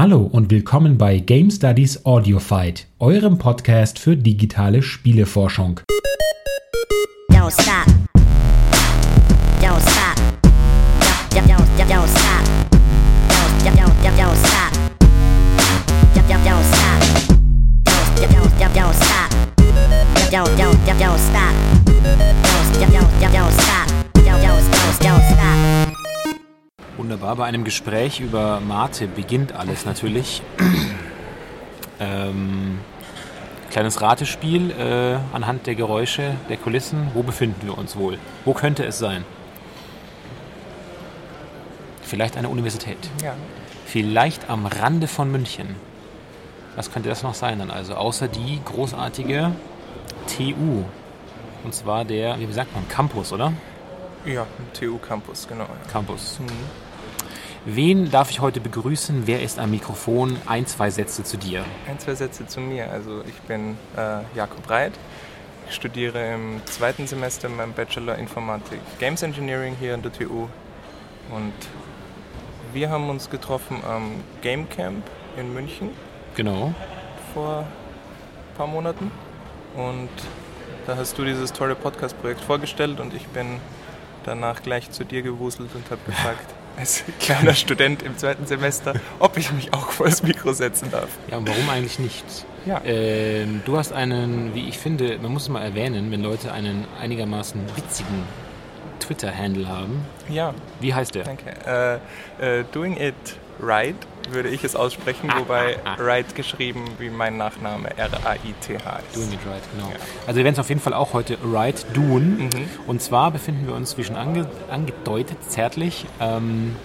Hallo 0.00 0.22
und 0.22 0.50
willkommen 0.50 0.96
bei 0.96 1.18
Game 1.18 1.50
Studies 1.50 2.06
Audio 2.06 2.38
Fight, 2.38 2.86
eurem 3.00 3.36
Podcast 3.36 3.98
für 3.98 4.16
digitale 4.16 4.80
Spieleforschung. 4.80 5.80
Don't 7.30 7.99
Wunderbar, 27.30 27.46
bei 27.46 27.48
einem 27.48 27.62
Gespräch 27.62 28.18
über 28.18 28.58
Mate 28.58 29.06
beginnt 29.06 29.54
alles 29.54 29.84
natürlich. 29.84 30.42
ähm, 32.00 32.80
kleines 33.70 34.00
Ratespiel 34.00 34.72
äh, 34.72 35.16
anhand 35.32 35.68
der 35.68 35.76
Geräusche, 35.76 36.34
der 36.48 36.56
Kulissen. 36.56 37.12
Wo 37.14 37.22
befinden 37.22 37.68
wir 37.68 37.78
uns 37.78 37.94
wohl? 37.94 38.18
Wo 38.44 38.52
könnte 38.52 38.84
es 38.84 38.98
sein? 38.98 39.24
Vielleicht 42.02 42.36
eine 42.36 42.48
Universität. 42.48 42.98
Ja. 43.22 43.34
Vielleicht 43.86 44.50
am 44.50 44.66
Rande 44.66 45.06
von 45.06 45.30
München. 45.30 45.76
Was 46.74 46.90
könnte 46.90 47.10
das 47.10 47.22
noch 47.22 47.34
sein 47.34 47.60
dann 47.60 47.70
also? 47.70 47.94
Außer 47.94 48.26
die 48.26 48.60
großartige 48.64 49.52
TU. 50.26 50.82
Und 51.62 51.74
zwar 51.76 52.04
der, 52.04 52.40
wie 52.40 52.52
sagt 52.52 52.74
man, 52.74 52.88
Campus, 52.88 53.32
oder? 53.32 53.52
Ja, 54.24 54.48
TU 54.74 54.98
Campus, 54.98 55.46
genau. 55.46 55.62
Ja. 55.62 55.92
Campus. 55.92 56.40
Mhm. 56.40 56.89
Wen 57.66 58.10
darf 58.10 58.30
ich 58.30 58.40
heute 58.40 58.60
begrüßen? 58.60 59.26
Wer 59.26 59.42
ist 59.42 59.58
am 59.58 59.70
Mikrofon? 59.70 60.36
Ein, 60.46 60.66
zwei 60.66 60.90
Sätze 60.90 61.24
zu 61.24 61.36
dir. 61.36 61.64
Ein, 61.86 61.98
zwei 61.98 62.14
Sätze 62.14 62.46
zu 62.46 62.60
mir. 62.60 62.90
Also 62.90 63.22
ich 63.28 63.34
bin 63.42 63.76
äh, 63.96 64.20
Jakob 64.34 64.68
Reit. 64.70 64.92
Ich 65.68 65.74
studiere 65.74 66.34
im 66.34 66.62
zweiten 66.64 67.06
Semester 67.06 67.48
meinem 67.48 67.72
Bachelor 67.74 68.16
Informatik 68.16 68.80
Games 68.98 69.22
Engineering 69.22 69.76
hier 69.78 69.94
an 69.94 70.02
der 70.02 70.12
TU. 70.12 70.48
Und 71.30 71.52
wir 72.72 72.88
haben 72.90 73.08
uns 73.10 73.28
getroffen 73.28 73.76
am 73.86 74.12
Game 74.40 74.68
Camp 74.68 75.04
in 75.36 75.52
München 75.52 75.90
Genau. 76.36 76.72
vor 77.34 77.58
ein 77.60 78.56
paar 78.56 78.66
Monaten. 78.68 79.10
Und 79.76 80.08
da 80.86 80.96
hast 80.96 81.18
du 81.18 81.24
dieses 81.24 81.52
tolle 81.52 81.74
Podcast-Projekt 81.74 82.40
vorgestellt 82.40 82.98
und 83.00 83.12
ich 83.14 83.26
bin 83.28 83.58
danach 84.24 84.62
gleich 84.62 84.90
zu 84.90 85.04
dir 85.04 85.22
gewuselt 85.22 85.70
und 85.74 85.88
habe 85.90 86.00
gefragt, 86.06 86.46
als 86.76 87.04
kleiner 87.20 87.54
Student 87.54 88.02
im 88.02 88.16
zweiten 88.16 88.46
Semester, 88.46 88.94
ob 89.18 89.36
ich 89.36 89.52
mich 89.52 89.72
auch 89.74 89.90
vor 89.90 90.06
das 90.06 90.22
Mikro 90.22 90.52
setzen 90.52 90.90
darf. 90.90 91.08
Ja, 91.30 91.38
und 91.38 91.48
warum 91.48 91.68
eigentlich 91.68 91.98
nicht? 91.98 92.24
Ja. 92.66 92.80
Ähm, 92.84 93.62
du 93.64 93.76
hast 93.76 93.92
einen, 93.92 94.54
wie 94.54 94.68
ich 94.68 94.78
finde, 94.78 95.18
man 95.18 95.32
muss 95.32 95.44
es 95.44 95.48
mal 95.48 95.62
erwähnen, 95.62 96.10
wenn 96.10 96.22
Leute 96.22 96.52
einen 96.52 96.84
einigermaßen 97.00 97.60
witzigen 97.76 98.24
Twitter-Handle 99.00 99.68
haben. 99.68 100.04
Ja, 100.28 100.54
Wie 100.80 100.94
heißt 100.94 101.14
der? 101.14 101.24
danke. 101.24 102.00
Äh, 102.40 102.60
äh, 102.60 102.64
doing 102.72 102.96
it 102.96 103.14
right 103.60 103.96
würde 104.32 104.48
ich 104.48 104.64
es 104.64 104.76
aussprechen, 104.76 105.30
wobei 105.36 105.76
right 105.98 106.34
geschrieben 106.34 106.84
wie 106.98 107.10
mein 107.10 107.36
Nachname 107.36 107.90
R-A-I-T-H 107.96 108.98
ist. 108.98 109.16
Doing 109.16 109.32
it 109.32 109.40
right, 109.46 109.62
genau. 109.74 109.88
Ja. 109.88 109.96
Also 110.26 110.38
wir 110.38 110.44
werden 110.44 110.54
es 110.54 110.60
auf 110.60 110.68
jeden 110.68 110.80
Fall 110.80 110.94
auch 110.94 111.12
heute 111.12 111.36
right 111.44 111.84
doen. 111.94 112.38
Mhm. 112.38 112.50
Und 112.86 113.02
zwar 113.02 113.30
befinden 113.30 113.66
wir 113.66 113.74
uns, 113.74 113.98
wie 113.98 114.04
schon 114.04 114.16
ange 114.16 114.46
angedeutet, 114.70 115.38
zärtlich, 115.48 116.06
ähm, 116.20 116.76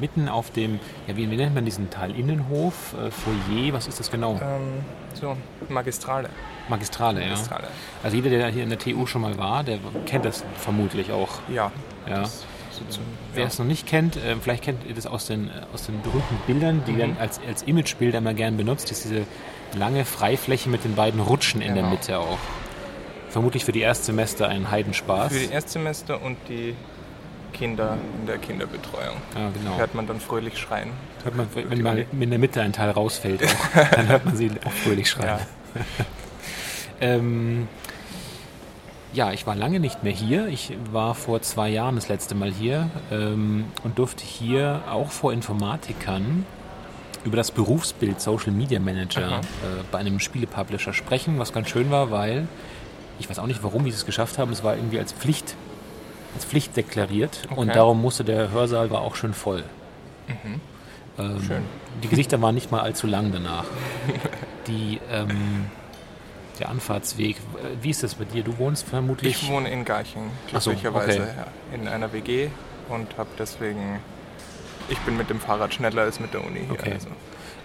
mitten 0.00 0.28
auf 0.28 0.50
dem, 0.50 0.80
ja, 1.06 1.16
wie, 1.16 1.30
wie 1.30 1.36
nennt 1.36 1.54
man 1.54 1.64
diesen 1.64 1.90
Teil? 1.90 2.14
Innenhof, 2.16 2.94
äh, 2.94 3.10
Foyer, 3.10 3.72
was 3.72 3.86
ist 3.86 3.98
das 4.00 4.10
genau? 4.10 4.34
Ähm, 4.42 4.84
so, 5.14 5.36
Magistrale. 5.68 6.28
Magistrale, 6.68 7.22
ja. 7.22 7.28
Magistrale. 7.30 7.68
Also 8.02 8.16
jeder, 8.16 8.30
der 8.30 8.48
hier 8.48 8.62
in 8.62 8.68
der 8.68 8.78
TU 8.78 9.06
schon 9.06 9.22
mal 9.22 9.36
war, 9.38 9.64
der 9.64 9.78
kennt 10.06 10.24
das 10.24 10.44
vermutlich 10.56 11.12
auch. 11.12 11.28
Ja. 11.52 11.70
Ja. 12.08 12.20
das- 12.22 12.44
so 12.90 13.00
Wer 13.34 13.42
ja. 13.42 13.48
es 13.48 13.58
noch 13.58 13.66
nicht 13.66 13.88
kennt, 13.88 14.16
äh, 14.16 14.36
vielleicht 14.40 14.62
kennt 14.62 14.86
ihr 14.86 14.94
das 14.94 15.04
aus 15.06 15.26
den, 15.26 15.48
äh, 15.48 15.52
aus 15.74 15.86
den 15.86 16.00
berühmten 16.00 16.36
Bildern, 16.46 16.82
die 16.86 16.92
Mhm. 16.92 16.98
werden 16.98 17.16
als, 17.18 17.40
als 17.48 17.62
Imagebilder 17.64 18.18
immer 18.18 18.34
gern 18.34 18.56
benutzt. 18.56 18.92
Ist 18.92 19.02
diese 19.04 19.22
lange 19.76 20.04
Freifläche 20.04 20.68
mit 20.68 20.84
den 20.84 20.94
beiden 20.94 21.18
Rutschen 21.20 21.60
in 21.60 21.74
der 21.74 21.82
Genau. 21.82 21.90
Mitte 21.96 22.18
auch. 22.20 22.38
Vermutlich 23.30 23.64
für 23.64 23.72
die 23.72 23.80
Erstsemester 23.80 24.48
ein 24.48 24.70
Heidenspaß. 24.70 25.32
Für 25.32 25.40
die 25.40 25.52
Erstsemester 25.52 26.22
und 26.22 26.36
die 26.48 26.76
Kinder 27.52 27.96
in 28.20 28.26
der 28.26 28.38
Kinderbetreuung. 28.38 29.16
ja, 29.34 29.50
genau. 29.50 29.78
Hört 29.78 29.94
man 29.94 30.06
dann 30.06 30.20
fröhlich 30.20 30.58
schreien. 30.58 30.90
Hört 31.24 31.36
man, 31.36 31.48
wenn 31.54 31.82
mal 31.82 32.06
in 32.18 32.30
der 32.30 32.38
Mitte 32.38 32.60
ein 32.62 32.72
Teil 32.72 32.90
rausfällt, 32.90 33.42
auch, 33.44 33.90
dann 33.92 34.08
hört 34.08 34.24
man 34.24 34.36
sie 34.36 34.50
auch 34.64 34.72
fröhlich 34.72 35.08
schreien. 35.08 35.38
Ja. 35.38 35.80
Ähm, 37.00 37.68
ja, 39.12 39.32
ich 39.32 39.46
war 39.46 39.54
lange 39.54 39.80
nicht 39.80 40.02
mehr 40.02 40.12
hier. 40.12 40.48
Ich 40.48 40.72
war 40.90 41.14
vor 41.14 41.40
zwei 41.42 41.68
Jahren 41.68 41.94
das 41.94 42.08
letzte 42.08 42.34
Mal 42.34 42.50
hier 42.50 42.90
ähm, 43.10 43.66
und 43.84 43.98
durfte 43.98 44.24
hier 44.24 44.82
auch 44.90 45.10
vor 45.10 45.32
Informatikern 45.32 46.44
über 47.24 47.36
das 47.36 47.50
Berufsbild 47.50 48.20
Social 48.20 48.52
Media 48.52 48.80
Manager 48.80 49.38
äh, 49.40 49.82
bei 49.90 49.98
einem 49.98 50.20
Spielepublisher 50.20 50.92
sprechen, 50.92 51.38
was 51.38 51.52
ganz 51.52 51.68
schön 51.68 51.90
war, 51.90 52.10
weil 52.10 52.48
ich 53.18 53.28
weiß 53.28 53.38
auch 53.38 53.46
nicht, 53.46 53.62
warum 53.62 53.84
die 53.84 53.90
es 53.90 54.06
geschafft 54.06 54.38
haben. 54.38 54.52
Es 54.52 54.62
war 54.62 54.76
irgendwie 54.76 54.98
als 54.98 55.12
Pflicht, 55.12 55.56
als 56.34 56.44
Pflicht 56.44 56.76
deklariert 56.76 57.48
und 57.50 57.68
Okay. 57.68 57.72
darum 57.74 58.00
musste 58.00 58.24
der 58.24 58.50
Hörsaal 58.50 58.90
war 58.90 59.00
auch 59.00 59.16
schön 59.16 59.34
voll. 59.34 59.64
Ähm, 60.28 60.60
Mhm. 61.16 61.42
Schön. 61.44 61.62
Die 62.02 62.08
Gesichter 62.08 62.40
waren 62.40 62.54
nicht 62.54 62.70
mal 62.70 62.80
allzu 62.80 63.06
lang 63.08 63.32
danach. 63.32 63.64
Die, 64.68 65.00
ähm, 65.10 65.66
der 66.60 66.68
Anfahrtsweg, 66.68 67.36
äh, 67.36 67.82
wie 67.82 67.90
ist 67.90 68.02
das 68.04 68.14
bei 68.14 68.24
dir? 68.24 68.44
Du 68.44 68.56
wohnst 68.58 68.86
vermutlich. 68.86 69.42
Ich 69.42 69.50
wohne 69.50 69.68
in 69.70 69.84
Garching, 69.84 70.30
Ach 70.52 70.60
so, 70.60 70.70
glücklicherweise, 70.70 71.22
okay. 71.22 71.30
ja, 71.38 71.74
in 71.74 71.88
einer 71.88 72.12
WG 72.12 72.50
und 72.88 73.16
habe 73.18 73.30
deswegen. 73.38 73.98
Ich 74.90 74.98
bin 75.00 75.16
mit 75.16 75.28
dem 75.28 75.40
Fahrrad 75.40 75.74
schneller 75.74 76.02
als 76.02 76.20
mit 76.20 76.32
der 76.34 76.44
Uni 76.44 76.60
hier. 76.60 76.70
Okay. 76.72 76.92
Also. 76.94 77.08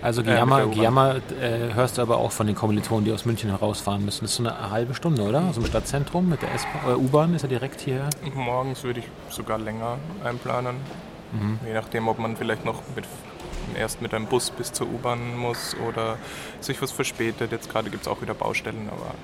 Also 0.04 0.22
der 0.22 0.46
Gejammer, 0.68 1.16
äh, 1.40 1.74
hörst 1.74 1.98
du 1.98 2.02
aber 2.02 2.18
auch 2.18 2.32
von 2.32 2.46
den 2.46 2.56
Kommilitonen, 2.56 3.06
die 3.06 3.12
aus 3.12 3.26
München 3.26 3.50
herausfahren 3.50 4.04
müssen. 4.04 4.26
Das 4.26 4.32
ist 4.32 4.38
so 4.38 4.44
eine 4.44 4.70
halbe 4.70 4.94
Stunde, 4.94 5.22
oder? 5.24 5.44
Aus 5.44 5.56
dem 5.56 5.66
Stadtzentrum 5.66 6.30
mit 6.30 6.42
der 6.42 6.54
S-Bahn, 6.54 6.92
äh, 6.92 6.96
U-Bahn 6.96 7.34
ist 7.34 7.44
er 7.44 7.50
direkt 7.50 7.82
hierher. 7.82 8.10
Morgens 8.36 8.84
würde 8.84 9.00
ich 9.00 9.06
sogar 9.30 9.58
länger 9.58 9.98
einplanen. 10.24 10.76
Mhm. 11.32 11.60
Je 11.66 11.74
nachdem, 11.74 12.08
ob 12.08 12.20
man 12.20 12.36
vielleicht 12.36 12.66
noch 12.66 12.82
mit, 12.96 13.06
erst 13.78 14.02
mit 14.02 14.14
einem 14.14 14.26
Bus 14.28 14.52
bis 14.52 14.72
zur 14.72 14.88
U-Bahn 14.88 15.38
muss 15.38 15.76
oder 15.88 16.18
sich 16.60 16.82
was 16.82 16.92
verspätet. 16.92 17.52
Jetzt 17.52 17.72
gerade 17.72 17.90
gibt 17.90 18.04
es 18.04 18.08
auch 18.08 18.22
wieder 18.22 18.34
Baustellen, 18.34 18.90
aber 18.92 19.16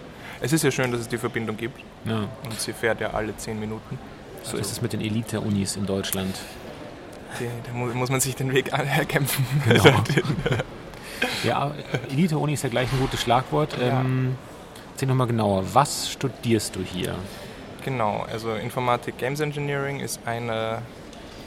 es 0.41 0.53
ist 0.53 0.63
ja 0.63 0.71
schön, 0.71 0.91
dass 0.91 1.01
es 1.01 1.07
die 1.09 1.17
Verbindung 1.17 1.57
gibt 1.57 1.79
Ja, 2.05 2.19
und 2.45 2.59
sie 2.59 2.73
fährt 2.73 3.01
ja 3.01 3.11
alle 3.11 3.35
zehn 3.35 3.59
Minuten. 3.59 3.99
so 4.43 4.57
ist 4.57 4.71
es 4.71 4.81
mit 4.81 4.93
den 4.93 5.01
Elite-Unis 5.01 5.75
in 5.75 5.85
Deutschland. 5.85 6.35
Da 7.37 7.73
mu 7.73 7.85
muss 7.93 8.09
man 8.09 8.19
sich 8.19 8.35
den 8.35 8.53
Weg 8.53 8.71
erkämpfen. 8.71 9.45
Genau. 9.67 10.03
Ja, 11.43 11.71
Elite-Uni 12.09 12.53
ist 12.53 12.63
ja 12.63 12.69
gleich 12.69 12.91
ein 12.93 12.99
gutes 12.99 13.21
Schlagwort. 13.21 13.77
Ja. 13.77 14.01
Ähm, 14.01 14.37
erzähl 14.93 15.07
nochmal 15.07 15.27
genauer, 15.27 15.63
was 15.73 16.09
studierst 16.09 16.77
du 16.77 16.81
hier? 16.81 17.15
Genau, 17.83 18.25
also 18.31 18.53
Informatik 18.55 19.17
Games 19.17 19.39
Engineering 19.39 19.99
ist 19.99 20.19
einer 20.25 20.81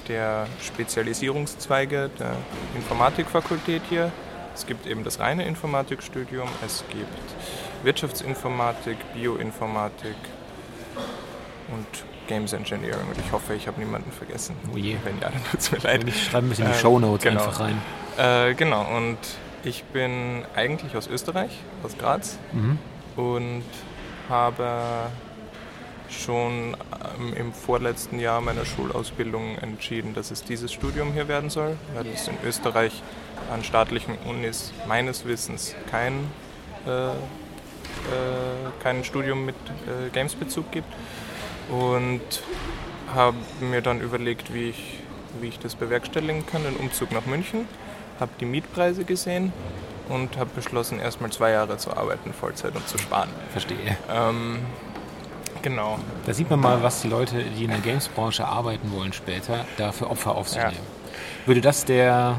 der 0.09 0.47
Spezialisierungszweige 0.63 2.11
der 2.19 2.37
Informatikfakultät 2.75 3.83
hier. 3.89 4.13
Es 4.55 4.67
gibt 4.67 4.87
eben 4.87 5.05
das 5.05 5.21
reine 5.21 5.47
Informatikstudium, 5.47 6.49
es 6.65 6.85
gibt 6.91 7.85
Wirtschaftsinformatik, 7.85 8.97
Bioinformatik 9.15 10.17
und 11.69 11.87
Games 12.29 12.53
Engineering. 12.53 13.07
Und 13.09 13.19
ich 13.19 13.33
hoffe, 13.33 13.55
ich 13.55 13.67
habe 13.67 13.81
niemanden 13.81 14.11
vergessen. 14.13 14.57
Oh 14.73 14.77
je. 14.77 14.97
Wenn 15.05 15.19
ja, 15.21 15.31
dann 15.31 15.45
tut 15.51 15.61
es 15.61 15.73
mir 15.73 15.79
leid. 15.79 16.05
Ich 16.07 16.25
schreibe 16.25 16.47
ein 16.47 16.49
bisschen 16.51 16.67
in 16.67 16.71
die 16.73 16.77
Ähm, 16.77 16.83
Shownotes 16.83 17.23
genau. 17.25 17.45
einfach 17.45 17.61
rein. 17.61 17.81
Äh, 18.19 18.55
genau, 18.55 18.97
und 18.97 19.19
ich 19.65 19.85
bin 19.85 20.45
eigentlich 20.55 20.97
aus 20.97 21.07
Österreich, 21.09 21.51
aus 21.83 21.97
Graz 21.99 22.39
Mhm. 22.53 22.79
und 23.17 23.63
habe 24.29 24.71
schon 26.11 26.77
ähm, 27.19 27.33
im 27.35 27.53
vorletzten 27.53 28.19
Jahr 28.19 28.41
meiner 28.41 28.65
Schulausbildung 28.67 29.57
entschieden, 29.59 30.15
dass 30.15 30.31
es 30.31 30.45
dieses 30.45 30.73
Studium 30.73 31.13
hier 31.15 31.27
werden 31.29 31.49
soll, 31.49 31.77
weil 31.95 32.07
es 32.09 32.29
in 32.29 32.35
Österreich 32.45 33.03
an 33.53 33.65
staatlichen 33.65 34.17
Unis 34.29 34.73
meines 34.87 35.25
Wissens 35.25 35.75
kein, 35.91 36.13
äh, 36.87 37.09
äh, 37.09 37.13
kein 38.83 39.05
Studium 39.05 39.47
mit 39.47 39.55
äh, 39.87 40.11
Games-Bezug 40.13 40.71
gibt 40.71 40.93
und 41.71 42.21
habe 43.15 43.37
mir 43.61 43.83
dann 43.83 44.01
überlegt, 44.01 44.53
wie 44.55 44.71
ich, 44.71 44.99
wie 45.41 45.49
ich 45.49 45.59
das 45.59 45.75
bewerkstelligen 45.75 46.47
kann, 46.47 46.65
den 46.65 46.77
Umzug 46.77 47.13
nach 47.13 47.27
München, 47.27 47.67
habe 48.21 48.31
die 48.41 48.45
Mietpreise 48.45 49.05
gesehen 49.05 49.53
und 50.09 50.37
habe 50.37 50.51
beschlossen, 50.55 50.99
erstmal 50.99 51.31
zwei 51.31 51.51
Jahre 51.51 51.77
zu 51.77 51.97
arbeiten, 51.97 52.33
Vollzeit 52.33 52.75
und 52.75 52.87
zu 52.89 52.99
sparen. 52.99 53.29
Verstehe. 53.51 53.97
Ähm, 54.11 54.59
genau. 55.63 55.99
Da 56.27 56.35
sieht 56.35 56.51
man 56.51 56.61
mal, 56.61 56.83
was 56.83 57.03
die 57.03 57.09
Leute, 57.09 57.43
die 57.57 57.65
in 57.65 57.71
der 57.71 57.81
Games-Branche 57.81 58.47
arbeiten 58.47 58.93
wollen 58.93 59.13
später, 59.13 59.65
da 59.77 59.93
für 59.93 60.11
Opfer 60.11 60.35
auf 60.37 60.49
sich 60.49 60.59
Ja. 60.59 60.69
nehmen. 60.71 60.87
Würde 61.47 61.61
das 61.61 61.85
der 61.85 62.39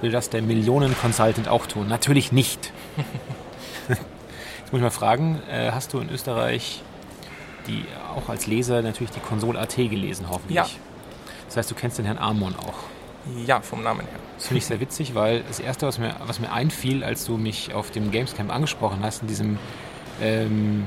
will 0.00 0.10
das 0.10 0.30
der 0.30 0.42
Millionen-Consultant 0.42 1.46
auch 1.48 1.66
tun? 1.66 1.86
Natürlich 1.86 2.32
nicht. 2.32 2.72
Jetzt 3.88 4.72
muss 4.72 4.78
ich 4.78 4.82
mal 4.82 4.90
fragen, 4.90 5.40
äh, 5.48 5.70
hast 5.70 5.92
du 5.92 6.00
in 6.00 6.10
Österreich 6.10 6.82
die 7.66 7.84
auch 8.14 8.28
als 8.28 8.46
Leser 8.46 8.82
natürlich 8.82 9.10
die 9.10 9.20
Konsole 9.20 9.58
AT 9.58 9.76
gelesen, 9.76 10.26
hoffentlich? 10.30 10.56
Ja. 10.56 10.66
Das 11.46 11.56
heißt, 11.56 11.70
du 11.70 11.74
kennst 11.74 11.98
den 11.98 12.04
Herrn 12.06 12.18
Amon 12.18 12.54
auch. 12.56 12.74
Ja, 13.46 13.60
vom 13.60 13.82
Namen 13.82 14.00
her. 14.00 14.18
Das 14.36 14.48
finde 14.48 14.58
ich 14.58 14.66
sehr 14.66 14.80
witzig, 14.80 15.14
weil 15.14 15.42
das 15.42 15.60
Erste, 15.60 15.86
was 15.86 15.98
mir, 15.98 16.16
was 16.26 16.40
mir 16.40 16.50
einfiel, 16.50 17.04
als 17.04 17.24
du 17.24 17.36
mich 17.36 17.72
auf 17.72 17.90
dem 17.92 18.10
Gamescamp 18.10 18.52
angesprochen 18.52 18.98
hast, 19.02 19.22
in 19.22 19.28
diesem, 19.28 19.58
ähm, 20.20 20.84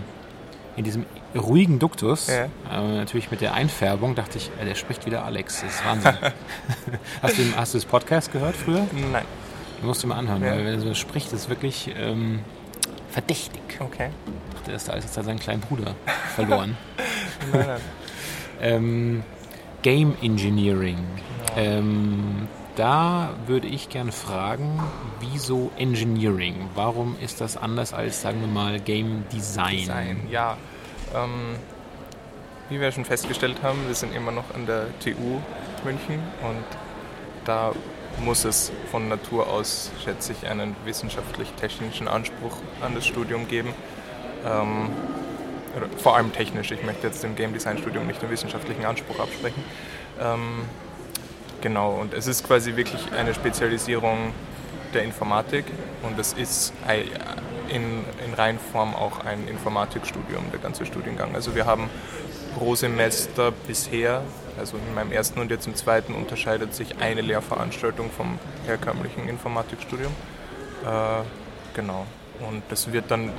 in 0.75 0.83
diesem 0.83 1.06
ruhigen 1.33 1.80
Duktus, 1.80 2.27
Ja. 2.27 2.45
äh, 2.72 2.98
natürlich 2.98 3.31
mit 3.31 3.39
der 3.42 3.54
Einfärbung, 3.54 4.16
dachte 4.16 4.38
ich, 4.38 4.51
äh, 4.62 4.66
der 4.66 4.75
spricht 4.75 5.06
wieder 5.06 5.24
Alex. 5.24 5.62
Das 5.62 5.75
ist 5.75 5.86
Wahnsinn. 5.86 6.13
hast, 7.22 7.38
du, 7.38 7.44
hast 7.56 7.74
du 7.74 7.77
das 7.77 7.86
Podcast 7.86 8.31
gehört 8.33 8.56
früher? 8.57 8.86
Nein. 9.12 9.24
Du 9.80 9.88
musst 9.88 10.04
dir 10.04 10.07
mal 10.07 10.18
anhören, 10.18 10.44
Ja. 10.44 10.51
weil 10.51 10.60
wenn 10.66 10.74
er 10.74 10.80
so 10.81 10.94
spricht, 10.94 11.31
ist 11.31 11.48
wirklich 11.48 11.92
ähm, 11.98 12.39
verdächtig. 13.15 13.62
Okay. 13.79 14.09
Der 14.67 14.75
ist 14.75 14.89
da 14.89 14.94
ist 14.94 15.06
jetzt 15.06 15.13
seinen 15.13 15.39
kleinen 15.39 15.62
Bruder 15.62 15.95
verloren. 16.35 16.75
Nein, 17.53 17.67
nein. 17.67 17.81
ähm, 18.59 19.23
Game 19.83 20.15
Engineering. 20.21 20.97
Ähm, 21.56 22.50
da 22.75 23.29
würde 23.45 23.67
ich 23.67 23.88
gerne 23.88 24.12
fragen, 24.12 24.81
wieso 25.21 25.71
Engineering? 25.77 26.69
Warum 26.75 27.15
ist 27.21 27.39
das 27.39 27.56
anders 27.56 27.94
als, 27.94 28.21
sagen 28.21 28.41
wir 28.41 28.47
mal, 28.47 28.81
Game 28.81 29.23
Design? 29.31 29.85
Sein, 29.85 30.27
ja. 30.29 30.57
Ähm, 31.13 31.56
wie 32.69 32.81
wir 32.81 32.91
schon 32.91 33.06
festgestellt 33.06 33.63
haben, 33.63 33.79
wir 33.88 33.95
sind 33.95 34.13
immer 34.13 34.31
noch 34.31 34.53
an 34.53 34.65
der 34.65 34.88
TU 35.00 35.39
München 35.85 36.19
und 36.41 36.65
da 37.45 37.71
muss 38.19 38.45
es 38.45 38.71
von 38.91 39.07
Natur 39.07 39.47
aus, 39.47 39.91
schätze 40.03 40.33
ich, 40.33 40.50
einen 40.50 40.75
wissenschaftlich-technischen 40.85 42.07
Anspruch 42.07 42.57
an 42.81 42.95
das 42.95 43.06
Studium 43.06 43.47
geben. 43.47 43.73
Ähm, 44.45 44.89
vor 45.97 46.15
allem 46.15 46.31
technisch. 46.31 46.71
Ich 46.71 46.83
möchte 46.83 47.07
jetzt 47.07 47.23
dem 47.23 47.35
Game 47.35 47.53
Design 47.53 47.77
Studium 47.77 48.07
nicht 48.07 48.21
den 48.21 48.29
wissenschaftlichen 48.29 48.85
Anspruch 48.85 49.19
absprechen. 49.19 49.63
Ähm, 50.19 50.63
genau, 51.62 51.91
und 51.91 52.13
es 52.13 52.27
ist 52.27 52.45
quasi 52.45 52.75
wirklich 52.75 53.12
eine 53.12 53.33
Spezialisierung 53.33 54.31
der 54.94 55.03
Informatik 55.03 55.65
und 56.03 56.17
es 56.17 56.33
ist 56.33 56.73
in, 57.67 58.06
in 58.25 58.33
Reihenform 58.33 58.95
auch 58.95 59.25
ein 59.25 59.47
Informatikstudium, 59.47 60.51
der 60.51 60.59
ganze 60.59 60.85
Studiengang. 60.85 61.35
Also 61.35 61.56
wir 61.56 61.65
haben 61.65 61.89
pro 62.56 62.75
Semester 62.75 63.52
bisher, 63.68 64.22
also 64.57 64.78
in 64.78 64.96
meinem 64.96 65.12
ersten 65.12 65.40
und 65.40 65.52
jetzt 65.52 65.68
im 65.68 65.75
zweiten, 65.75 66.13
unterscheidet 66.13 66.74
sich 66.74 66.98
eine 67.00 67.22
Lehrveranstaltung 67.22 68.10
vom 68.10 68.40
herkömmlichen 68.66 69.28
Informatikstudium. 69.28 70.12
Äh, 70.84 71.24
genau. 71.75 72.06
Und 72.50 72.63
das 72.69 72.92
wird 72.92 73.12
dann, 73.12 73.31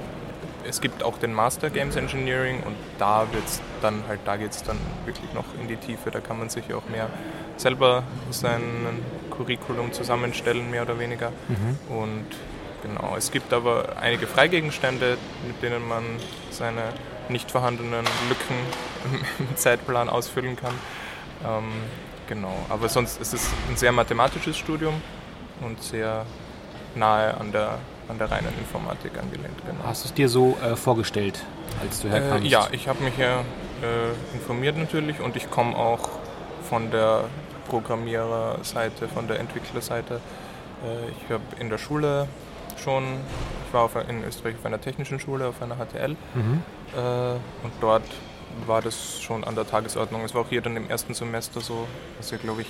es 0.68 0.80
gibt 0.80 1.02
auch 1.02 1.18
den 1.18 1.32
Master 1.32 1.70
Games 1.70 1.96
Engineering 1.96 2.62
und 2.64 2.76
da 2.98 3.26
wird's 3.32 3.60
dann 3.82 4.04
halt, 4.08 4.20
da 4.24 4.36
geht 4.36 4.52
es 4.52 4.62
dann 4.62 4.78
wirklich 5.04 5.32
noch 5.32 5.44
in 5.60 5.68
die 5.68 5.76
Tiefe. 5.76 6.10
Da 6.10 6.20
kann 6.20 6.38
man 6.38 6.48
sich 6.48 6.72
auch 6.74 6.88
mehr 6.88 7.08
selber 7.56 8.02
sein 8.30 8.62
Curriculum 9.30 9.92
zusammenstellen, 9.92 10.70
mehr 10.70 10.82
oder 10.82 10.98
weniger. 10.98 11.32
Und 11.88 12.26
genau, 12.82 13.16
es 13.16 13.30
gibt 13.30 13.52
aber 13.52 13.96
einige 14.00 14.26
Freigegenstände, 14.26 15.16
mit 15.46 15.62
denen 15.62 15.86
man 15.86 16.04
seine 16.50 16.92
nicht 17.28 17.50
vorhandenen 17.50 18.04
Lücken 18.28 18.56
im, 19.38 19.56
Zeitplan 19.56 20.08
ausfüllen 20.08 20.56
kann. 20.56 20.74
Ähm, 21.44 21.64
genau, 22.28 22.54
aber 22.68 22.88
sonst 22.88 23.20
ist 23.20 23.34
es 23.34 23.48
ein 23.70 23.76
sehr 23.76 23.92
mathematisches 23.92 24.56
Studium 24.56 24.94
und 25.60 25.82
sehr 25.82 26.24
nahe 26.94 27.36
an 27.38 27.52
der, 27.52 27.78
an 28.08 28.18
der 28.18 28.30
reinen 28.30 28.56
Informatik 28.58 29.12
angelehnt. 29.18 29.56
Genau. 29.66 29.84
Hast 29.84 30.04
du 30.04 30.08
es 30.08 30.14
dir 30.14 30.28
so 30.28 30.56
äh, 30.62 30.76
vorgestellt, 30.76 31.44
als 31.82 32.00
du 32.00 32.08
Äh, 32.08 32.12
herkamst? 32.12 32.46
ja, 32.46 32.68
ich 32.72 32.88
habe 32.88 33.02
mich 33.04 33.16
ja 33.18 33.40
äh, 33.40 34.34
informiert 34.34 34.76
natürlich 34.76 35.20
und 35.20 35.36
ich 35.36 35.50
komme 35.50 35.76
auch 35.76 36.08
von 36.68 36.90
der 36.90 37.24
Programmiererseite, 37.68 39.08
von 39.08 39.28
der 39.28 39.40
Entwicklerseite. 39.40 40.14
Äh, 40.84 41.10
ich 41.10 41.30
habe 41.32 41.42
in 41.58 41.68
der 41.70 41.78
Schule 41.78 42.28
schon, 42.78 43.04
ich 43.66 43.74
war 43.74 43.82
auf, 43.82 43.96
in 44.08 44.24
Österreich 44.24 44.54
auf 44.58 44.66
einer 44.66 44.80
technischen 44.80 45.18
Schule, 45.20 45.46
auf 45.48 45.60
einer 45.62 45.76
HTL 45.76 46.16
Mhm. 46.34 46.62
äh, 46.96 47.30
und 47.64 47.72
dort 47.80 48.04
war 48.66 48.80
das 48.80 49.20
schon 49.20 49.44
an 49.44 49.54
der 49.54 49.66
Tagesordnung. 49.68 50.24
Es 50.24 50.34
war 50.34 50.42
auch 50.42 50.48
hier 50.48 50.62
dann 50.62 50.76
im 50.76 50.88
ersten 50.88 51.12
Semester 51.14 51.60
so, 51.60 51.86
was 52.18 52.30
ja 52.30 52.38
glaube 52.38 52.62
ich 52.62 52.68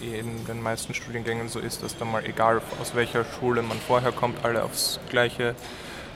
in 0.00 0.46
den 0.46 0.62
meisten 0.62 0.94
Studiengängen 0.94 1.48
so 1.50 1.58
ist, 1.58 1.82
dass 1.82 1.96
dann 1.98 2.10
mal 2.10 2.24
egal 2.24 2.62
aus 2.80 2.94
welcher 2.94 3.22
Schule 3.24 3.60
man 3.60 3.76
vorher 3.78 4.12
kommt, 4.12 4.42
alle 4.46 4.62
aufs 4.64 4.98
gleiche 5.10 5.54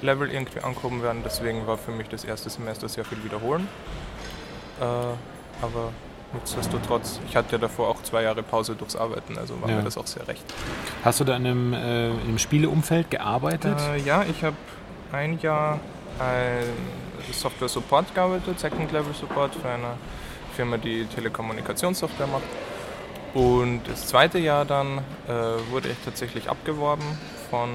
Level 0.01 0.31
irgendwie 0.31 0.61
ankommen 0.61 1.03
werden. 1.03 1.21
Deswegen 1.23 1.67
war 1.67 1.77
für 1.77 1.91
mich 1.91 2.09
das 2.09 2.25
erste 2.25 2.49
Semester 2.49 2.89
sehr 2.89 3.05
viel 3.05 3.23
wiederholen. 3.25 3.69
Äh, 4.81 4.85
aber 4.85 5.93
nichtsdestotrotz, 6.35 7.21
ich 7.29 7.37
hatte 7.37 7.53
ja 7.53 7.59
davor 7.59 7.89
auch 7.89 8.03
zwei 8.03 8.23
Jahre 8.23 8.43
Pause 8.43 8.75
durchs 8.75 8.97
Arbeiten, 8.97 9.39
also 9.39 9.61
war 9.63 9.69
Ja. 9.71 9.77
mir 9.77 9.83
das 9.83 9.97
auch 9.97 10.07
sehr 10.07 10.27
recht. 10.29 10.43
Hast 11.05 11.21
du 11.21 11.25
da 11.25 11.37
in 11.37 11.47
einem, 11.47 11.73
äh, 11.73 12.09
in 12.11 12.21
einem 12.21 12.39
Spieleumfeld 12.39 13.11
gearbeitet? 13.11 13.79
Äh, 13.95 14.01
ja, 14.01 14.23
ich 14.25 14.43
habe 14.45 14.57
ein 15.13 15.39
Jahr 15.41 15.81
als 16.19 17.41
Software 17.41 17.69
Support 17.69 18.15
gearbeitet, 18.15 18.59
Second 18.61 18.93
Level 18.93 19.15
Support 19.15 19.55
für 19.55 19.69
eine 19.69 19.95
Firma, 20.55 20.77
die 20.77 21.07
Telekommunikationssoftware 21.07 22.27
macht. 22.29 22.43
Und 23.35 23.81
das 23.89 24.07
zweite 24.07 24.39
Jahr 24.39 24.65
dann 24.65 24.99
äh, 25.27 25.33
wurde 25.71 25.89
ich 25.89 25.97
tatsächlich 26.05 26.49
abgeworben 26.49 27.05
von 27.51 27.69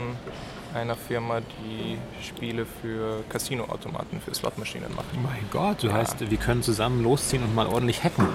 einer 0.74 0.96
Firma, 0.96 1.42
die 1.42 1.98
Spiele 2.24 2.66
für 2.82 3.24
Casinoautomaten, 3.30 4.22
für 4.22 4.34
Slotmaschinen 4.34 4.94
macht. 4.96 5.08
mein 5.16 5.44
Gott, 5.52 5.84
du 5.84 5.88
Ja. 5.88 5.94
heißt, 5.94 6.30
wir 6.30 6.38
können 6.38 6.62
zusammen 6.64 7.04
losziehen 7.04 7.44
und 7.44 7.56
mal 7.56 7.68
ordentlich 7.68 8.04
hacken. 8.04 8.28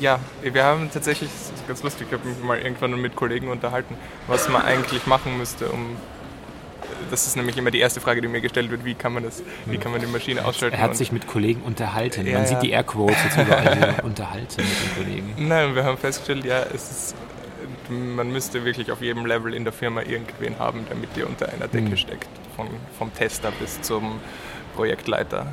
Ja, 0.00 0.18
wir 0.42 0.64
haben 0.64 0.90
tatsächlich, 0.92 1.30
das 1.30 1.58
ist 1.60 1.68
ganz 1.68 1.82
lustig, 1.82 2.06
ich 2.08 2.12
habe 2.18 2.26
mich 2.28 2.42
mal 2.42 2.58
irgendwann 2.58 3.00
mit 3.00 3.14
Kollegen 3.16 3.48
unterhalten, 3.48 3.94
was 4.26 4.48
man 4.48 4.62
eigentlich 4.62 5.06
machen 5.06 5.36
müsste, 5.38 5.68
um. 5.70 5.96
Das 7.10 7.26
ist 7.26 7.34
nämlich 7.36 7.56
immer 7.56 7.70
die 7.70 7.80
erste 7.80 8.00
Frage, 8.00 8.20
die 8.20 8.28
mir 8.28 8.40
gestellt 8.40 8.70
wird: 8.70 8.84
Wie 8.84 8.94
kann 8.94 9.12
man 9.12 9.22
das, 9.22 9.42
wie 9.66 9.78
kann 9.78 9.90
man 9.90 10.00
die 10.00 10.06
Maschine 10.06 10.44
ausschalten? 10.44 10.76
Er 10.76 10.82
hat 10.82 10.96
sich 10.96 11.12
mit 11.12 11.26
Kollegen 11.26 11.62
unterhalten. 11.62 12.26
Ja, 12.26 12.38
Man 12.38 12.46
sieht 12.46 12.62
die 12.62 12.70
Airquotes 12.70 13.16
jetzt 13.24 13.38
überall 13.38 13.96
unterhalten 14.02 14.62
mit 14.62 14.66
den 14.82 15.04
Kollegen. 15.04 15.48
Nein, 15.48 15.74
wir 15.74 15.84
haben 15.84 15.96
festgestellt, 15.96 16.44
ja, 16.44 16.62
es 16.74 16.90
ist, 16.90 17.14
man 17.90 18.30
müsste 18.32 18.64
wirklich 18.64 18.90
auf 18.92 19.00
jedem 19.02 19.26
Level 19.26 19.54
in 19.54 19.64
der 19.64 19.72
Firma 19.72 20.02
irgendwen 20.02 20.58
haben, 20.58 20.86
damit 20.88 21.10
ihr 21.16 21.26
unter 21.26 21.48
einer 21.48 21.68
Decke 21.68 21.90
Hm. 21.90 21.96
steckt. 21.96 22.28
Von, 22.56 22.68
vom 22.98 23.12
Tester 23.14 23.52
bis 23.60 23.80
zum 23.82 24.20
Projektleiter. 24.76 25.46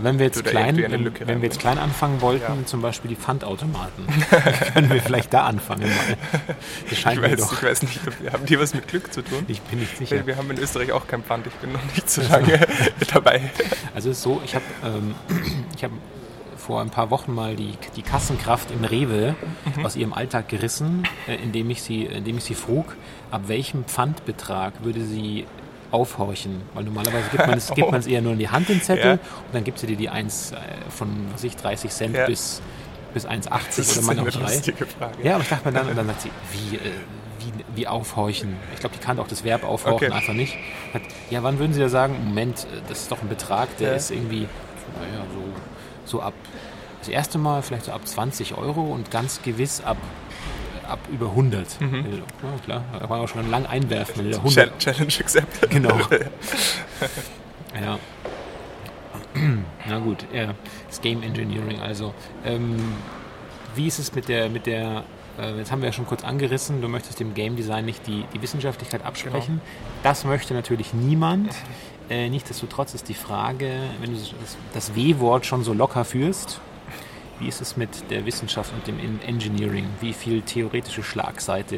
Wenn 0.00 0.18
wir 0.18 0.26
jetzt 0.26 0.44
klein, 0.44 0.76
wenn, 0.76 1.04
wenn 1.26 1.42
wir 1.42 1.48
jetzt 1.48 1.58
klein 1.58 1.76
anfangen 1.78 2.20
wollten, 2.20 2.60
Ja. 2.60 2.66
zum 2.66 2.80
Beispiel 2.82 3.08
die 3.08 3.16
Pfandautomaten, 3.16 4.06
können 4.74 4.90
wir 4.90 5.02
vielleicht 5.02 5.34
da 5.34 5.44
anfangen 5.46 5.82
mal. 5.88 6.16
Das 6.88 6.98
scheint 6.98 7.16
ich 7.16 7.22
mir 7.22 7.32
weiß, 7.32 7.40
doch. 7.40 7.52
ich 7.52 7.62
weiß 7.62 7.82
nicht, 7.82 8.00
haben 8.32 8.46
die 8.46 8.58
was 8.60 8.72
mit 8.74 8.86
Glück 8.88 9.12
zu 9.12 9.22
tun? 9.22 9.44
Ich 9.48 9.60
bin 9.62 9.80
nicht 9.80 9.96
sicher. 9.96 10.16
Weil 10.16 10.26
wir 10.28 10.36
haben 10.36 10.50
in 10.50 10.58
Österreich 10.58 10.92
auch 10.92 11.06
kein 11.08 11.22
Pfand, 11.24 11.46
ich 11.48 11.54
bin 11.54 11.72
noch 11.72 11.84
nicht 11.94 12.08
so 12.08 12.22
lange 12.22 12.60
dabei. 13.12 13.50
Also 13.94 14.10
es 14.10 14.18
ist 14.18 14.22
so, 14.22 14.40
ich 14.44 14.54
habe 14.54 14.64
ähm, 14.84 15.14
ich 15.76 15.82
hab 15.84 15.90
vor 16.60 16.80
ein 16.80 16.90
paar 16.90 17.10
Wochen 17.10 17.34
mal 17.34 17.56
die, 17.56 17.72
die 17.96 18.02
Kassenkraft 18.02 18.70
im 18.70 18.84
Rewe 18.84 19.34
Mhm. 19.76 19.84
aus 19.86 19.96
ihrem 19.96 20.12
Alltag 20.12 20.48
gerissen, 20.48 21.06
äh, 21.26 21.36
indem, 21.36 21.70
ich 21.70 21.82
sie, 21.82 22.04
indem 22.04 22.38
ich 22.38 22.44
sie 22.44 22.54
frug, 22.54 22.96
ab 23.30 23.42
welchem 23.46 23.84
Pfandbetrag 23.84 24.74
würde 24.84 25.00
sie 25.04 25.46
aufhorchen. 25.90 26.60
Weil 26.74 26.84
normalerweise 26.84 27.28
gibt 27.30 27.46
man 27.46 27.56
es, 27.58 27.68
gibt 27.74 27.88
Oh. 27.88 27.90
man 27.90 28.00
es 28.00 28.06
eher 28.06 28.22
nur 28.22 28.32
in 28.34 28.38
die 28.38 28.48
Hand, 28.48 28.68
den 28.68 28.80
Zettel, 28.80 29.04
Ja. 29.04 29.12
und 29.14 29.52
dann 29.54 29.64
gibt 29.64 29.78
sie 29.78 29.86
dir 29.86 29.96
die 29.96 30.08
1 30.08 30.52
äh, 30.52 30.56
von, 30.90 31.08
was 31.32 31.42
ich, 31.44 31.56
30 31.56 31.90
Cent 31.90 32.14
Ja. 32.16 32.26
bis, 32.26 32.60
bis 33.14 33.26
1,80 33.26 33.76
Das 33.76 33.96
oder 33.98 34.06
mal 34.06 34.14
noch 34.16 34.22
eine 34.22 34.30
3. 34.32 34.40
lustige 34.54 34.86
Frage. 34.86 35.14
Ja, 35.22 35.34
aber 35.34 35.42
ich 35.42 35.48
dachte 35.48 35.66
mir 35.66 35.72
dann, 35.78 35.88
und 35.88 35.96
dann 35.96 36.06
sagt 36.06 36.20
sie, 36.20 36.30
wie, 36.52 36.76
äh, 36.76 36.80
wie, 37.40 37.52
wie 37.80 37.88
aufhorchen? 37.88 38.54
Ich 38.74 38.80
glaube, 38.80 38.94
die 38.96 39.02
kannte 39.04 39.22
auch 39.22 39.28
das 39.28 39.42
Verb 39.44 39.64
aufhorchen 39.64 40.08
Okay. 40.08 40.16
einfach 40.16 40.34
nicht. 40.34 40.56
Hat, 40.94 41.02
ja, 41.30 41.42
wann 41.42 41.58
würden 41.58 41.72
Sie 41.72 41.80
da 41.80 41.88
sagen, 41.88 42.16
Moment, 42.24 42.60
äh, 42.64 42.80
das 42.88 43.00
ist 43.02 43.10
doch 43.12 43.22
ein 43.22 43.28
Betrag, 43.28 43.74
der 43.78 43.90
Ja. 43.90 43.96
ist 43.96 44.10
irgendwie, 44.12 44.46
naja, 45.00 45.24
so, 45.34 45.42
so 46.10 46.20
ab, 46.20 46.34
das 47.00 47.08
erste 47.08 47.38
Mal 47.38 47.62
vielleicht 47.62 47.86
so 47.86 47.92
ab 47.92 48.06
20 48.06 48.56
Euro 48.58 48.82
und 48.82 49.10
ganz 49.10 49.40
gewiss 49.42 49.80
ab, 49.80 49.96
ab 50.86 50.98
über 51.10 51.26
100. 51.30 51.80
Mhm. 51.80 51.94
Ja, 51.96 52.58
klar, 52.64 52.84
da 52.92 52.98
kann 52.98 53.08
man 53.08 53.20
auch 53.20 53.28
schon 53.28 53.50
lang 53.50 53.64
einwerfen. 53.66 54.16
wenn 54.18 54.30
der 54.30 54.40
Chal- 54.40 54.66
100, 54.70 54.78
Challenge 54.78 55.14
accepted. 55.20 55.70
Genau. 55.70 55.98
ja. 57.80 57.98
Na 59.88 59.98
gut, 60.00 60.26
ja, 60.32 60.54
das 60.88 61.00
Game 61.00 61.22
Engineering 61.22 61.80
also. 61.80 62.12
Ähm, 62.44 62.76
wie 63.74 63.86
ist 63.86 63.98
es 63.98 64.12
mit 64.14 64.28
der, 64.28 64.48
mit 64.48 64.66
der, 64.66 65.04
äh, 65.38 65.56
jetzt 65.58 65.70
haben 65.70 65.80
wir 65.80 65.88
ja 65.88 65.92
schon 65.92 66.06
kurz 66.06 66.24
angerissen, 66.24 66.82
du 66.82 66.88
möchtest 66.88 67.20
dem 67.20 67.34
Game 67.34 67.54
Design 67.56 67.84
nicht 67.84 68.06
die, 68.06 68.24
die 68.34 68.42
Wissenschaftlichkeit 68.42 69.04
absprechen. 69.04 69.60
Das 70.02 70.24
möchte 70.24 70.52
natürlich 70.54 70.92
niemand. 70.92 71.54
Äh, 72.10 72.28
nichtsdestotrotz 72.28 72.92
ist 72.94 73.08
die 73.08 73.14
Frage, 73.14 73.70
wenn 74.00 74.12
du 74.12 74.18
das, 74.18 74.56
das 74.74 74.94
W-Wort 74.96 75.46
schon 75.46 75.62
so 75.62 75.72
locker 75.72 76.04
führst, 76.04 76.60
wie 77.38 77.46
ist 77.48 77.60
es 77.62 77.76
mit 77.76 78.10
der 78.10 78.26
Wissenschaft 78.26 78.72
und 78.74 78.86
dem 78.86 78.98
En- 78.98 79.20
Engineering? 79.26 79.86
Wie 80.00 80.12
viel 80.12 80.42
theoretische 80.42 81.02
Schlagseite 81.04 81.76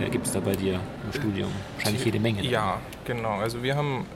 äh, 0.00 0.10
gibt 0.10 0.26
es 0.26 0.32
da 0.32 0.40
bei 0.40 0.56
dir 0.56 0.80
im 1.04 1.12
Studium? 1.12 1.50
Wahrscheinlich 1.76 2.04
jede 2.04 2.18
Menge. 2.18 2.42
ne? 2.42 2.48
Ja, 2.48 2.78
genau. 3.04 3.32
Also 3.38 3.62
wir 3.62 3.76
haben, 3.76 4.06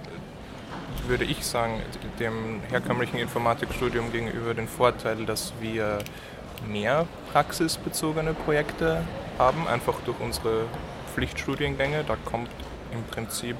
würde 1.06 1.24
ich 1.24 1.44
sagen, 1.44 1.80
dem 2.18 2.60
herkömmlichen 2.70 3.18
Informatikstudium 3.18 4.10
gegenüber 4.10 4.54
den 4.54 4.66
Vorteil, 4.68 5.26
dass 5.26 5.52
wir 5.60 5.98
mehr 6.66 7.06
praxisbezogene 7.32 8.32
Projekte 8.32 9.02
haben, 9.38 9.68
einfach 9.68 9.94
durch 10.06 10.18
unsere 10.18 10.64
Pflichtstudiengänge. 11.14 12.04
Da 12.08 12.16
kommt 12.24 12.50
im 12.92 13.02
Prinzip 13.04 13.56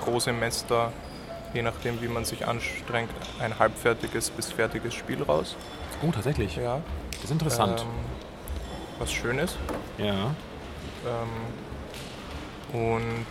pro 0.00 0.18
Semester, 0.18 0.92
je 1.54 1.62
nachdem 1.62 2.00
wie 2.02 2.08
man 2.08 2.24
sich 2.24 2.46
anstrengt, 2.46 3.10
ein 3.40 3.58
halbfertiges 3.58 4.30
bis 4.30 4.52
fertiges 4.52 4.94
Spiel 4.94 5.22
raus. 5.22 5.56
Oh, 6.02 6.10
tatsächlich. 6.10 6.56
Ja. 6.56 6.80
Das 7.12 7.24
ist 7.24 7.30
interessant. 7.30 7.80
Ähm, 7.80 7.86
was 8.98 9.12
schön 9.12 9.38
ist. 9.38 9.56
ja. 9.98 10.34
Ähm, 11.06 11.28
und 12.72 13.26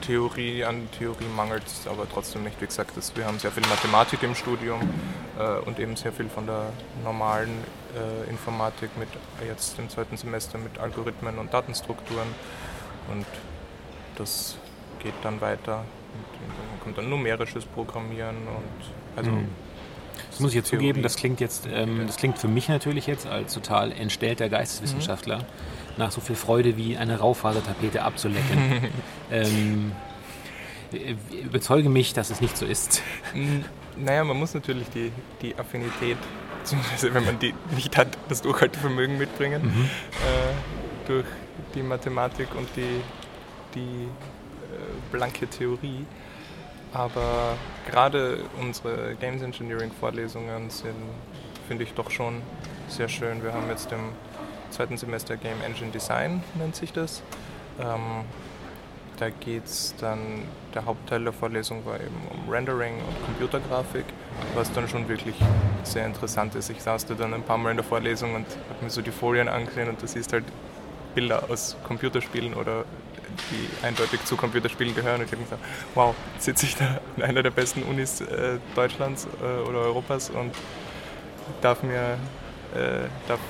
Theorie, 0.00 0.64
an 0.64 0.88
Theorie 0.98 1.28
mangelt 1.36 1.66
es 1.66 1.86
aber 1.86 2.08
trotzdem 2.08 2.44
nicht. 2.44 2.60
Wie 2.60 2.66
gesagt, 2.66 2.96
das, 2.96 3.14
wir 3.16 3.26
haben 3.26 3.38
sehr 3.38 3.50
viel 3.50 3.66
Mathematik 3.68 4.22
im 4.22 4.34
Studium 4.34 4.80
äh, 5.38 5.58
und 5.66 5.78
eben 5.78 5.96
sehr 5.96 6.12
viel 6.12 6.28
von 6.28 6.46
der 6.46 6.66
normalen 7.04 7.50
äh, 7.94 8.30
Informatik 8.30 8.90
mit 8.98 9.08
jetzt 9.46 9.78
im 9.78 9.88
zweiten 9.90 10.16
Semester 10.16 10.58
mit 10.58 10.78
Algorithmen 10.78 11.38
und 11.38 11.52
Datenstrukturen. 11.52 12.28
Und 13.10 13.26
das 14.16 14.56
geht 15.02 15.14
dann 15.22 15.40
weiter. 15.40 15.78
Und 15.78 16.24
dann 16.34 16.80
kommt 16.82 16.98
dann 16.98 17.10
numerisches 17.10 17.64
Programmieren 17.64 18.36
und 18.36 19.16
also 19.16 19.30
Mhm. 19.30 19.48
Das 20.30 20.40
muss 20.40 20.50
ich 20.50 20.56
jetzt 20.56 20.70
Theorie. 20.70 20.86
zugeben, 20.86 21.02
das 21.02 21.16
klingt 21.16 21.40
jetzt, 21.40 21.66
ähm, 21.72 22.04
das 22.06 22.16
klingt 22.16 22.38
für 22.38 22.48
mich 22.48 22.68
natürlich 22.68 23.06
jetzt 23.06 23.26
als 23.26 23.54
total 23.54 23.92
entstellter 23.92 24.48
Geisteswissenschaftler 24.48 25.44
nach 25.96 26.12
so 26.12 26.20
viel 26.20 26.36
Freude 26.36 26.76
wie 26.76 26.96
eine 26.96 27.18
Raufasertapete 27.18 28.02
abzulecken. 28.02 28.88
ähm, 29.30 29.92
äh, 30.92 31.14
überzeuge 31.42 31.88
mich, 31.88 32.14
dass 32.14 32.30
es 32.30 32.40
nicht 32.40 32.56
so 32.56 32.66
ist. 32.66 33.02
Naja, 33.96 34.24
man 34.24 34.38
muss 34.38 34.54
natürlich 34.54 34.88
die, 34.90 35.12
die 35.42 35.56
Affinität, 35.56 36.18
beziehungsweise 36.60 37.12
wenn 37.14 37.24
man 37.24 37.38
die 37.38 37.54
nicht 37.74 37.96
hat, 37.96 38.16
das 38.28 38.42
Durchhaltevermögen 38.42 39.18
mitbringen 39.18 39.62
äh, 39.62 41.08
durch 41.08 41.26
die 41.74 41.82
Mathematik 41.82 42.54
und 42.54 42.68
die, 42.76 43.00
die 43.74 44.08
blanke 45.10 45.46
Theorie. 45.46 46.06
Aber 46.92 47.56
gerade 47.90 48.44
unsere 48.60 49.14
Games 49.16 49.42
Engineering 49.42 49.90
Vorlesungen 49.98 50.70
sind, 50.70 50.94
finde 51.66 51.84
ich, 51.84 51.92
doch 51.92 52.10
schon 52.10 52.42
sehr 52.88 53.08
schön. 53.08 53.42
Wir 53.42 53.52
haben 53.52 53.68
jetzt 53.68 53.92
im 53.92 54.12
zweiten 54.70 54.96
Semester 54.96 55.36
Game 55.36 55.60
Engine 55.64 55.90
Design, 55.90 56.42
nennt 56.54 56.76
sich 56.76 56.92
das. 56.92 57.22
Ähm, 57.78 58.24
da 59.18 59.30
geht 59.30 59.64
es 59.64 59.94
dann, 60.00 60.44
der 60.74 60.84
Hauptteil 60.84 61.24
der 61.24 61.32
Vorlesung 61.32 61.84
war 61.84 61.96
eben 61.96 62.14
um 62.30 62.48
Rendering 62.48 62.94
und 62.94 63.24
Computergrafik, 63.24 64.04
was 64.54 64.72
dann 64.72 64.88
schon 64.88 65.08
wirklich 65.08 65.34
sehr 65.82 66.06
interessant 66.06 66.54
ist. 66.54 66.70
Ich 66.70 66.80
saß 66.80 67.06
da 67.06 67.14
dann 67.14 67.34
ein 67.34 67.42
paar 67.42 67.58
Mal 67.58 67.70
in 67.70 67.76
der 67.76 67.84
Vorlesung 67.84 68.34
und 68.34 68.46
habe 68.46 68.84
mir 68.84 68.90
so 68.90 69.02
die 69.02 69.10
Folien 69.10 69.48
angesehen 69.48 69.88
und 69.88 70.00
du 70.00 70.06
siehst 70.06 70.32
halt 70.32 70.44
Bilder 71.14 71.44
aus 71.48 71.76
Computerspielen 71.86 72.54
oder 72.54 72.84
die 73.50 73.86
eindeutig 73.86 74.24
zu 74.24 74.36
Computerspielen 74.36 74.94
gehören. 74.94 75.20
Und 75.20 75.26
ich 75.26 75.32
habe 75.32 75.42
gedacht, 75.44 75.60
wow, 75.94 76.14
sitze 76.38 76.66
ich 76.66 76.76
da 76.76 77.00
in 77.16 77.22
einer 77.22 77.42
der 77.42 77.50
besten 77.50 77.82
Unis 77.82 78.20
äh, 78.20 78.58
Deutschlands 78.74 79.26
äh, 79.42 79.68
oder 79.68 79.78
Europas 79.80 80.30
und 80.30 80.52
darf 81.60 81.82
mir, 81.82 82.18
äh, 82.74 83.06
darf 83.28 83.40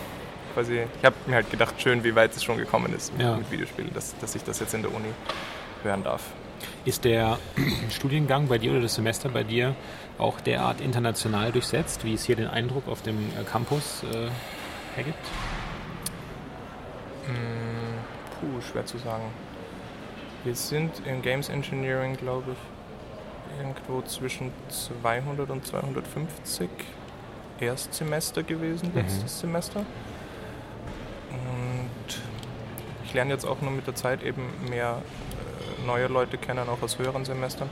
quasi, 0.55 0.83
ich 0.99 1.05
habe 1.05 1.17
mir 1.27 1.37
halt 1.37 1.51
gedacht, 1.51 1.75
schön, 1.81 2.05
wie 2.05 2.15
weit 2.15 2.35
es 2.37 2.45
schon 2.45 2.59
gekommen 2.59 2.95
ist 2.95 3.13
mit, 3.13 3.23
Ja. 3.23 3.37
mit 3.37 3.51
Videospielen, 3.51 3.93
dass, 3.95 4.17
dass 4.19 4.35
ich 4.35 4.45
das 4.45 4.61
jetzt 4.61 4.75
in 4.75 4.83
der 4.83 4.93
Uni 4.95 5.09
hören 5.83 6.03
darf. 6.05 6.23
Ist 6.85 7.05
der 7.05 7.39
Studiengang 7.91 8.49
bei 8.49 8.59
dir 8.59 8.73
oder 8.73 8.81
das 8.83 8.95
Semester 8.95 9.29
bei 9.29 9.45
dir 9.45 9.75
auch 10.19 10.41
derart 10.41 10.81
international 10.81 11.53
durchsetzt, 11.53 12.05
wie 12.05 12.15
es 12.15 12.25
hier 12.25 12.37
den 12.37 12.49
Eindruck 12.49 12.89
auf 12.89 13.03
dem 13.03 13.17
äh, 13.17 13.45
Campus 13.51 14.03
äh, 14.13 14.29
hergibt? 14.97 15.19
Mm, 17.29 17.99
Puh, 18.41 18.61
schwer 18.61 18.87
zu 18.87 18.99
sagen. 18.99 19.25
Wir 20.45 20.55
sind 20.55 21.03
in 21.07 21.23
Games 21.23 21.49
Engineering, 21.49 22.17
glaube 22.17 22.53
ich, 22.53 23.59
irgendwo 23.61 24.03
zwischen 24.03 24.53
200 24.69 25.51
und 25.51 25.67
250 25.67 26.69
Erstsemester 27.61 28.43
gewesen, 28.45 28.91
Mhm. 28.93 29.01
letztes 29.01 29.41
Semester. 29.41 29.81
Und 31.31 32.21
ich 33.05 33.15
lerne 33.15 33.33
jetzt 33.33 33.45
auch 33.45 33.61
nur 33.61 33.73
mit 33.73 33.87
der 33.87 33.95
Zeit 33.97 34.23
eben 34.23 34.43
mehr 34.69 34.99
äh, 35.83 35.87
neue 35.87 36.07
Leute 36.07 36.39
kennen, 36.39 36.69
auch 36.69 36.81
aus 36.83 36.99
höheren 36.99 37.25
Semestern. 37.25 37.69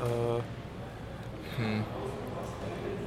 Äh, 0.00 1.60
hm. 1.60 1.84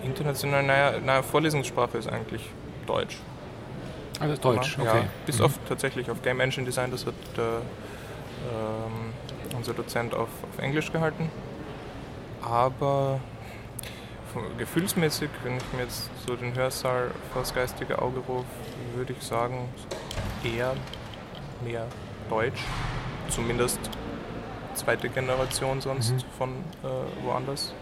International, 0.03 0.63
naja, 0.63 0.99
naja, 0.99 1.21
Vorlesungssprache 1.23 1.97
ist 1.97 2.07
eigentlich 2.07 2.47
Deutsch. 2.85 3.17
Also 4.21 4.35
Deutsch, 4.41 4.77
Ja, 4.77 4.83
okay. 4.91 5.03
bis 5.25 5.39
Mhm. 5.39 5.45
auf 5.45 5.51
tatsächlich 5.67 6.09
auf 6.11 6.21
Game 6.21 6.39
Engine 6.39 6.65
Design, 6.65 6.91
das 6.91 7.05
hat 7.05 7.13
äh, 7.37 7.41
ähm, 7.41 9.13
unser 9.55 9.73
Dozent 9.73 10.13
auf, 10.13 10.29
auf 10.49 10.59
Englisch 10.59 10.91
gehalten. 10.91 11.29
Aber 12.43 13.19
gefühlsmäßig, 14.57 15.29
wenn 15.43 15.57
ich 15.57 15.63
mir 15.73 15.83
jetzt 15.83 16.09
so 16.25 16.35
den 16.35 16.55
Hörsaal 16.55 17.11
vors 17.33 17.53
geistige 17.53 18.01
Auge 18.01 18.19
rufe, 18.27 18.45
würde 18.95 19.13
ich 19.13 19.21
sagen, 19.23 19.67
eher 20.43 20.73
mehr 21.63 21.85
Deutsch. 22.29 22.61
Zumindest 23.29 23.79
zweite 24.73 25.09
Generation 25.09 25.81
sonst 25.81 26.11
Mhm. 26.11 26.19
von 26.37 26.49
äh, 26.83 27.25
woanders. 27.25 27.73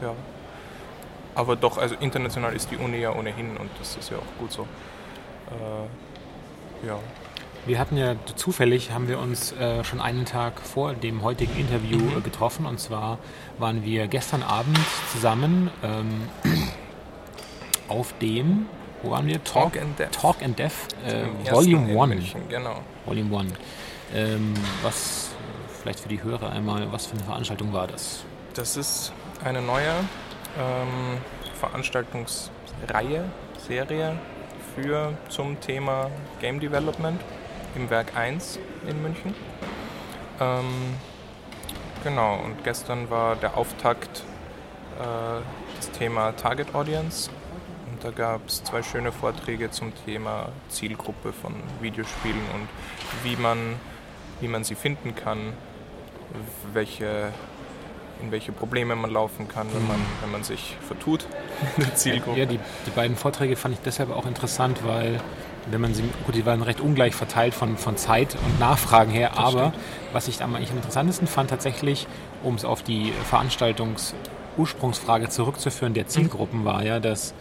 Ja. 0.00 0.12
Aber 1.34 1.56
doch, 1.56 1.76
also 1.76 1.94
international 2.00 2.54
ist 2.54 2.70
die 2.70 2.76
Uni 2.76 2.98
ja 2.98 3.12
ohnehin 3.12 3.56
und 3.56 3.68
das 3.78 3.96
ist 3.96 4.10
ja 4.10 4.16
auch 4.18 4.38
gut 4.38 4.52
so. 4.52 4.66
Äh, 5.50 6.86
ja. 6.86 6.98
Wir 7.66 7.80
hatten 7.80 7.96
ja 7.96 8.14
zufällig, 8.36 8.92
haben 8.92 9.08
wir 9.08 9.18
uns 9.18 9.50
äh, 9.52 9.82
schon 9.82 10.00
einen 10.00 10.24
Tag 10.24 10.60
vor 10.60 10.94
dem 10.94 11.22
heutigen 11.22 11.56
Interview 11.58 11.98
Mhm. 11.98 12.22
getroffen. 12.22 12.64
Und 12.64 12.78
zwar 12.78 13.18
waren 13.58 13.84
wir 13.84 14.06
gestern 14.06 14.42
Abend 14.44 14.78
zusammen 15.12 15.70
ähm, 15.82 16.28
auf 17.88 18.12
dem, 18.20 18.66
wo 19.02 19.10
waren 19.10 19.26
wir? 19.26 19.42
Talk 19.42 19.76
and 19.80 19.98
Death. 19.98 20.12
Talk 20.12 20.42
and 20.42 20.58
Death 20.58 20.72
äh, 21.04 21.26
Volume 21.52 21.90
in 21.90 21.98
1. 22.00 22.08
München, 22.08 22.40
genau. 22.48 22.80
Volume 23.04 23.36
1. 23.38 23.52
Ähm, 24.14 24.54
was, 24.82 25.30
vielleicht 25.82 25.98
für 26.00 26.08
die 26.08 26.22
Hörer 26.22 26.50
einmal, 26.52 26.90
was 26.92 27.06
für 27.06 27.16
eine 27.16 27.24
Veranstaltung 27.24 27.72
war 27.72 27.88
das? 27.88 28.24
Das 28.54 28.76
ist 28.76 29.12
eine 29.44 29.60
neue 29.60 29.90
ähm, 30.56 31.18
Veranstaltungsreihe, 31.58 33.24
Serie 33.66 34.18
für 34.76 35.14
zum 35.30 35.58
Thema 35.60 36.10
Game 36.38 36.60
Development 36.60 37.20
im 37.74 37.88
Werk 37.88 38.14
1 38.14 38.58
in 38.86 39.02
München. 39.02 39.34
Ähm, 40.38 40.94
genau, 42.04 42.40
und 42.44 42.62
gestern 42.62 43.08
war 43.08 43.36
der 43.36 43.56
Auftakt 43.56 44.22
äh, 44.98 45.40
das 45.76 45.90
Thema 45.92 46.32
Target 46.32 46.74
Audience. 46.74 47.30
Und 47.90 48.04
da 48.04 48.10
gab 48.10 48.46
es 48.46 48.62
zwei 48.64 48.82
schöne 48.82 49.12
Vorträge 49.12 49.70
zum 49.70 49.92
Thema 50.04 50.50
Zielgruppe 50.68 51.32
von 51.32 51.54
Videospielen 51.80 52.42
und 52.54 52.68
wie 53.24 53.36
man, 53.36 53.76
wie 54.40 54.48
man 54.48 54.62
sie 54.62 54.74
finden 54.74 55.14
kann, 55.14 55.54
welche, 56.74 57.32
in 58.22 58.30
welche 58.30 58.52
Probleme 58.52 58.96
man 58.96 59.10
laufen 59.10 59.48
kann, 59.48 59.66
wenn 59.74 59.86
man, 59.86 59.98
wenn 60.22 60.30
man 60.32 60.42
sich 60.42 60.76
vertut 60.86 61.26
in 61.76 61.84
der 61.84 61.94
Zielgruppe. 61.94 62.38
Ja, 62.38 62.46
die, 62.46 62.58
die 62.86 62.90
beiden 62.90 63.16
Vorträge 63.16 63.56
fand 63.56 63.74
ich 63.74 63.80
deshalb 63.84 64.10
auch 64.10 64.26
interessant, 64.26 64.80
weil 64.84 65.20
wenn 65.70 65.80
man 65.80 65.94
sie, 65.94 66.02
gut, 66.24 66.34
die 66.34 66.46
waren 66.46 66.62
recht 66.62 66.80
ungleich 66.80 67.14
verteilt 67.14 67.54
von, 67.54 67.76
von 67.76 67.96
Zeit 67.96 68.36
und 68.46 68.60
Nachfragen 68.60 69.10
her, 69.10 69.36
aber 69.36 69.72
was 70.12 70.28
ich 70.28 70.42
am, 70.42 70.54
eigentlich 70.54 70.70
am 70.70 70.76
interessantesten 70.76 71.26
fand 71.26 71.50
tatsächlich, 71.50 72.06
um 72.42 72.54
es 72.54 72.64
auf 72.64 72.82
die 72.82 73.12
Veranstaltungsursprungsfrage 73.28 75.28
zurückzuführen, 75.28 75.94
der 75.94 76.06
Zielgruppen 76.06 76.64
war 76.64 76.84
ja, 76.84 77.00
dass 77.00 77.34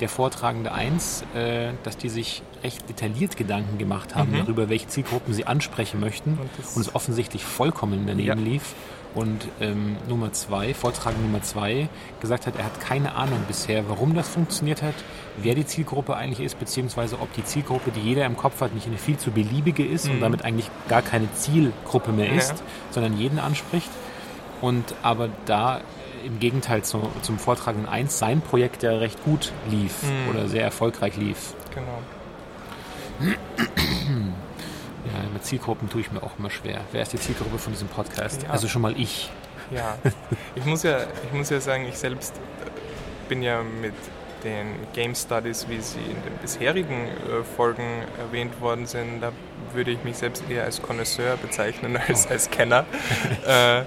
der 0.00 0.08
Vortragende 0.10 0.72
1, 0.72 1.24
äh, 1.34 1.68
dass 1.82 1.96
die 1.96 2.10
sich 2.10 2.42
recht 2.62 2.86
detailliert 2.88 3.36
Gedanken 3.36 3.78
gemacht 3.78 4.14
haben 4.14 4.32
Mhm. 4.32 4.38
darüber, 4.40 4.68
welche 4.68 4.88
Zielgruppen 4.88 5.32
sie 5.32 5.46
ansprechen 5.46 6.00
möchten 6.00 6.32
Und 6.40 6.50
das- 6.58 6.76
und 6.76 6.82
es 6.82 6.94
offensichtlich 6.94 7.44
vollkommen 7.44 8.04
daneben 8.06 8.26
Ja. 8.28 8.34
lief. 8.34 8.74
Und 9.16 9.48
ähm, 9.60 9.96
Nummer 10.08 10.32
zwei, 10.34 10.74
Vortrag 10.74 11.18
Nummer 11.20 11.42
zwei, 11.42 11.88
gesagt 12.20 12.46
hat, 12.46 12.54
er 12.56 12.64
hat 12.66 12.80
keine 12.80 13.14
Ahnung 13.14 13.40
bisher, 13.48 13.88
warum 13.88 14.14
das 14.14 14.28
funktioniert 14.28 14.82
hat, 14.82 14.94
wer 15.38 15.54
die 15.54 15.64
Zielgruppe 15.64 16.14
eigentlich 16.16 16.40
ist, 16.44 16.58
beziehungsweise 16.58 17.18
ob 17.20 17.32
die 17.32 17.42
Zielgruppe, 17.42 17.90
die 17.92 18.00
jeder 18.00 18.26
im 18.26 18.36
Kopf 18.36 18.60
hat, 18.60 18.74
nicht 18.74 18.86
eine 18.86 18.98
viel 18.98 19.16
zu 19.16 19.30
beliebige 19.30 19.84
ist 19.86 20.06
und 20.06 20.16
Mhm. 20.16 20.20
damit 20.20 20.44
eigentlich 20.44 20.70
gar 20.88 21.00
keine 21.00 21.32
Zielgruppe 21.32 22.12
mehr 22.12 22.30
ist, 22.30 22.50
Ja. 22.50 22.56
sondern 22.90 23.16
jeden 23.18 23.38
anspricht. 23.38 23.88
Und 24.60 24.84
aber 25.02 25.30
da 25.46 25.80
im 26.24 26.38
Gegenteil 26.38 26.82
zu, 26.82 27.08
zum 27.22 27.38
Vortragenden 27.38 27.88
1 27.88 28.18
sein 28.18 28.42
Projekt 28.42 28.82
ja 28.82 28.90
recht 28.98 29.24
gut 29.24 29.52
lief 29.70 30.02
Mhm. 30.02 30.28
oder 30.30 30.48
sehr 30.48 30.62
erfolgreich 30.62 31.16
lief. 31.16 31.54
Genau. 31.74 31.98
Zielgruppen 35.46 35.88
tue 35.88 36.00
ich 36.00 36.10
mir 36.10 36.22
auch 36.22 36.38
immer 36.38 36.50
schwer. 36.50 36.80
Wer 36.92 37.02
ist 37.02 37.12
die 37.12 37.20
Zielgruppe 37.20 37.58
von 37.58 37.72
diesem 37.72 37.88
Podcast? 37.88 38.42
Ja. 38.42 38.50
Also 38.50 38.68
schon 38.68 38.82
mal 38.82 38.98
ich. 38.98 39.30
Ja, 39.70 39.96
ich 40.54 40.64
muss 40.64 40.82
ja, 40.82 40.98
ich 41.24 41.32
muss 41.32 41.50
ja 41.50 41.60
sagen, 41.60 41.86
ich 41.86 41.96
selbst 41.96 42.34
bin 43.28 43.42
ja 43.42 43.62
mit 43.62 43.94
den 44.44 44.74
Game 44.92 45.14
Studies, 45.14 45.68
wie 45.68 45.80
sie 45.80 45.98
in 45.98 46.22
den 46.22 46.36
bisherigen 46.40 47.08
äh, 47.08 47.42
Folgen 47.56 48.02
erwähnt 48.18 48.60
worden 48.60 48.86
sind, 48.86 49.20
da 49.20 49.32
würde 49.72 49.90
ich 49.90 50.04
mich 50.04 50.18
selbst 50.18 50.44
eher 50.48 50.64
als 50.64 50.80
Connoisseur 50.82 51.36
bezeichnen 51.36 51.96
als 52.08 52.28
als 52.28 52.50
Kenner. 52.50 52.84
äh, 53.46 53.82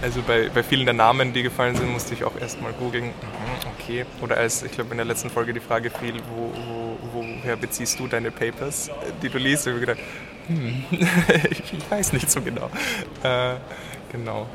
also 0.00 0.20
bei, 0.22 0.48
bei 0.52 0.64
vielen 0.64 0.84
der 0.84 0.94
Namen, 0.94 1.32
die 1.32 1.44
gefallen 1.44 1.76
sind, 1.76 1.92
musste 1.92 2.14
ich 2.14 2.24
auch 2.24 2.36
erstmal 2.40 2.72
googeln. 2.72 3.06
Mhm, 3.06 3.12
Okay. 3.82 4.04
Oder 4.20 4.36
als, 4.36 4.62
ich 4.62 4.72
glaube, 4.72 4.92
in 4.92 4.96
der 4.96 5.06
letzten 5.06 5.30
Folge 5.30 5.52
die 5.52 5.60
Frage 5.60 5.90
fiel, 5.90 6.14
wo, 6.34 6.52
wo, 6.54 6.98
woher 7.12 7.56
beziehst 7.56 7.98
du 7.98 8.06
deine 8.06 8.30
Papers, 8.30 8.88
äh, 8.88 8.92
die 9.22 9.28
du 9.28 9.38
liest? 9.38 9.66
Ich 9.66 9.72
habe 9.72 9.80
gedacht, 9.80 9.98
hm, 10.48 10.84
ich, 11.50 11.90
weiß 11.90 12.12
nicht 12.12 12.30
so 12.30 12.40
genau. 12.40 12.68
Äh, 13.22 13.54
genau. 14.10 14.46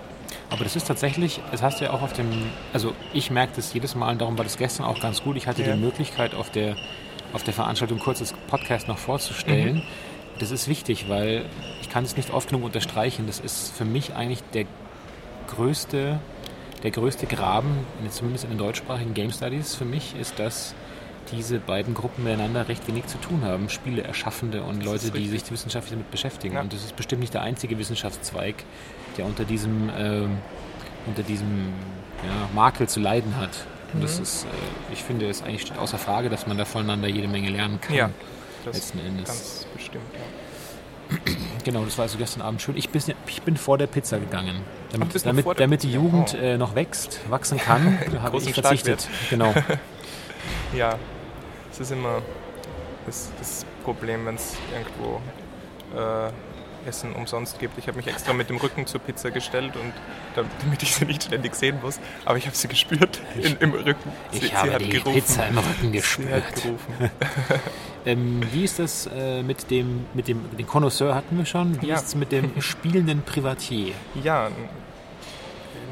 Aber 0.50 0.64
das 0.64 0.76
ist 0.76 0.88
tatsächlich, 0.88 1.42
das 1.52 1.62
hast 1.62 1.80
du 1.80 1.86
ja 1.86 1.92
auch 1.92 2.02
auf 2.02 2.14
dem, 2.14 2.30
also 2.74 2.94
ich 3.14 3.32
merke 3.32 3.54
das 3.56 3.74
jedes 3.74 3.96
Mal 3.96 4.12
und 4.12 4.22
darum 4.22 4.38
war 4.38 4.46
das 4.46 4.58
gestern 4.58 4.86
auch 4.86 5.00
ganz 5.00 5.22
gut. 5.24 5.36
Ich 5.36 5.48
hatte 5.48 5.64
Ja. 5.64 5.74
die 5.76 5.80
Möglichkeit 5.80 6.34
auf 6.36 6.50
der, 6.52 6.76
auf 7.34 7.44
der 7.44 7.54
Veranstaltung 7.54 8.00
kurz 8.00 8.20
das 8.20 8.34
Podcast 8.48 8.88
noch 8.88 8.98
vorzustellen. 8.98 9.76
Mhm. 9.78 9.82
Das 10.40 10.52
ist 10.52 10.68
wichtig, 10.68 11.10
weil 11.10 11.46
ich 11.82 11.90
kann 11.90 12.04
es 12.04 12.16
nicht 12.16 12.30
oft 12.32 12.50
genug 12.50 12.64
unterstreichen. 12.66 13.26
Das 13.28 13.40
ist 13.40 13.76
für 13.76 13.86
mich 13.86 14.14
eigentlich 14.16 14.44
der 14.54 14.66
größte, 15.48 16.20
der 16.84 16.92
größte 16.92 17.26
Graben, 17.26 17.86
zumindest 18.10 18.44
in 18.46 18.52
den 18.52 18.60
deutschsprachigen 18.60 19.14
Game 19.14 19.32
Studies 19.32 19.76
für 19.76 19.86
mich, 19.86 20.16
ist, 20.20 20.38
dass 20.40 20.76
diese 21.32 21.60
beiden 21.60 21.94
Gruppen 21.94 22.24
miteinander 22.24 22.68
recht 22.68 22.88
wenig 22.88 23.06
zu 23.08 23.18
tun 23.18 23.44
haben. 23.44 23.70
Spiele 23.70 24.04
erschaffende 24.04 24.64
und 24.64 24.84
Leute, 24.84 25.12
die 25.12 25.28
sich 25.28 25.50
wissenschaftlich 25.52 25.92
damit 25.92 26.12
beschäftigen. 26.12 26.56
Ja. 26.56 26.62
Und 26.62 26.74
das 26.74 26.84
ist 26.84 26.96
bestimmt 26.96 27.22
nicht 27.22 27.34
der 27.34 27.42
einzige 27.42 27.78
Wissenschaftszweig, 27.78 28.56
der 29.18 29.26
unter 29.26 29.44
diesem, 29.46 29.90
ähm, 29.98 30.38
unter 31.06 31.24
diesem 31.24 31.74
ja, 32.26 32.50
Makel 32.56 32.88
zu 32.88 33.00
leiden 33.00 33.38
hat. 33.38 33.66
Und 33.94 34.04
das 34.04 34.18
Mhm. 34.18 34.24
ist, 34.24 34.44
äh, 34.46 34.94
ich 34.94 35.04
finde, 35.04 35.30
es 35.30 35.42
eigentlich 35.44 35.62
steht 35.62 35.78
außer 35.78 35.98
Frage, 35.98 36.30
dass 36.30 36.48
man 36.48 36.58
da 36.58 36.66
voneinander 36.66 37.08
jede 37.08 37.28
Menge 37.28 37.50
lernen 37.50 37.80
kann. 37.82 37.96
Ja, 37.96 38.10
das 38.66 38.76
letzten 38.76 39.00
Endes. 39.00 39.28
ganz 39.28 39.68
bestimmt. 39.76 40.04
Ja. 40.14 41.16
Genau, 41.64 41.84
das 41.84 41.98
war 41.98 42.04
also 42.04 42.18
gestern 42.18 42.42
Abend 42.44 42.62
schön. 42.62 42.78
Ich 42.78 42.90
bin, 42.90 43.02
ich 43.28 43.42
bin 43.42 43.58
vor 43.58 43.78
der 43.78 43.88
Pizza 43.88 44.20
gegangen, 44.20 44.62
damit, 44.94 45.10
Ach, 45.18 45.22
damit, 45.22 45.46
damit 45.60 45.84
die? 45.84 45.92
Jugend 45.92 46.34
Oh. 46.34 46.42
äh, 46.42 46.58
noch 46.58 46.76
wächst, 46.76 47.20
wachsen 47.30 47.58
kann. 47.58 48.00
Habe 48.22 48.38
ich 48.38 48.54
verzichtet. 48.54 49.08
Genau. 49.30 49.54
Ja, 50.76 50.96
es 51.80 51.88
ist 51.88 51.92
immer 51.92 52.22
das, 53.06 53.30
das 53.40 53.66
Problem, 53.84 54.26
wenn 54.26 54.36
es 54.36 54.56
irgendwo 54.74 55.22
äh, 55.98 56.30
Essen 56.88 57.14
umsonst 57.14 57.60
gibt. 57.60 57.78
Ich 57.78 57.88
habe 57.88 57.98
mich 57.98 58.08
extra 58.08 58.32
mit 58.34 58.50
dem 58.50 58.58
Rücken 58.58 58.86
zur 58.88 59.02
Pizza 59.02 59.30
gestellt 59.30 59.76
und 59.76 59.92
da- 60.36 60.44
damit 60.64 60.82
ich 60.84 60.96
sie 60.96 61.06
nicht 61.06 61.24
ständig 61.24 61.54
sehen 61.56 61.80
muss. 61.82 62.00
Aber 62.26 62.38
ich 62.38 62.46
habe 62.46 62.56
sie 62.56 62.68
gespürt 62.68 63.20
in, 63.42 63.58
im 63.58 63.74
Rücken. 63.74 64.12
Sie, 64.32 64.46
Ich 64.46 64.56
habe 64.56 64.78
die 64.80 65.00
Pizza 65.00 65.48
im 65.48 65.58
Rücken 65.58 65.82
Sie 65.82 65.92
gespürt. 65.92 66.32
hat 66.32 66.56
gerufen. 66.56 67.12
Ähm, 68.06 68.42
wie 68.54 68.64
ist 68.64 68.80
das 68.80 69.06
äh, 69.14 69.44
mit 69.44 69.70
dem, 69.70 70.06
mit 70.14 70.30
dem, 70.30 70.56
den 70.58 70.66
Connoisseur 70.66 71.14
hatten 71.14 71.38
wir 71.38 71.46
schon? 71.46 71.82
Wie 71.82 71.88
Ja. 71.88 71.96
ist 71.96 72.08
es 72.08 72.16
mit 72.16 72.32
dem 72.32 72.54
spielenden 72.62 73.22
Privatier? 73.24 73.94
Ja, 74.24 74.50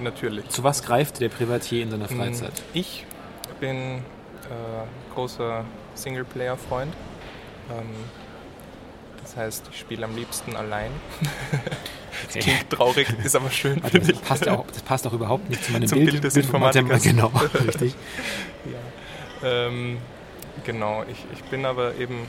natürlich. 0.01 0.47
Zu 0.47 0.63
was 0.63 0.81
greift 0.83 1.19
der 1.19 1.27
Privatier 1.27 1.83
in 1.83 1.91
seiner 1.91 2.07
Freizeit? 2.07 2.53
Ich 2.73 3.05
bin 3.59 4.03
äh, 4.49 5.13
großer 5.13 5.65
Singleplayer-Freund. 5.95 6.93
Ähm, 7.71 7.89
das 9.21 9.35
heißt, 9.35 9.69
ich 9.71 9.79
spiele 9.79 10.05
am 10.05 10.15
liebsten 10.15 10.55
allein. 10.55 10.91
Okay. 12.29 12.39
Klingt 12.39 12.69
traurig, 12.69 13.07
ist 13.23 13.35
aber 13.35 13.51
schön, 13.51 13.83
Warte, 13.83 13.99
das, 13.99 14.19
passt 14.19 14.47
auch, 14.47 14.65
das 14.67 14.81
passt 14.83 15.05
auch 15.05 15.13
überhaupt 15.13 15.49
nicht 15.49 15.63
zu 15.63 15.73
meinem 15.73 15.87
Zum 15.87 15.99
Bild. 15.99 16.11
Bild 16.11 16.23
des 16.23 16.37
Informatikers. 16.37 17.03
Genau, 17.03 17.27
richtig. 17.67 17.93
Ja. 18.63 19.67
Ähm, 19.67 19.97
genau, 20.63 21.03
ich, 21.09 21.25
ich 21.33 21.43
bin 21.43 21.65
aber 21.65 21.95
eben 21.95 22.25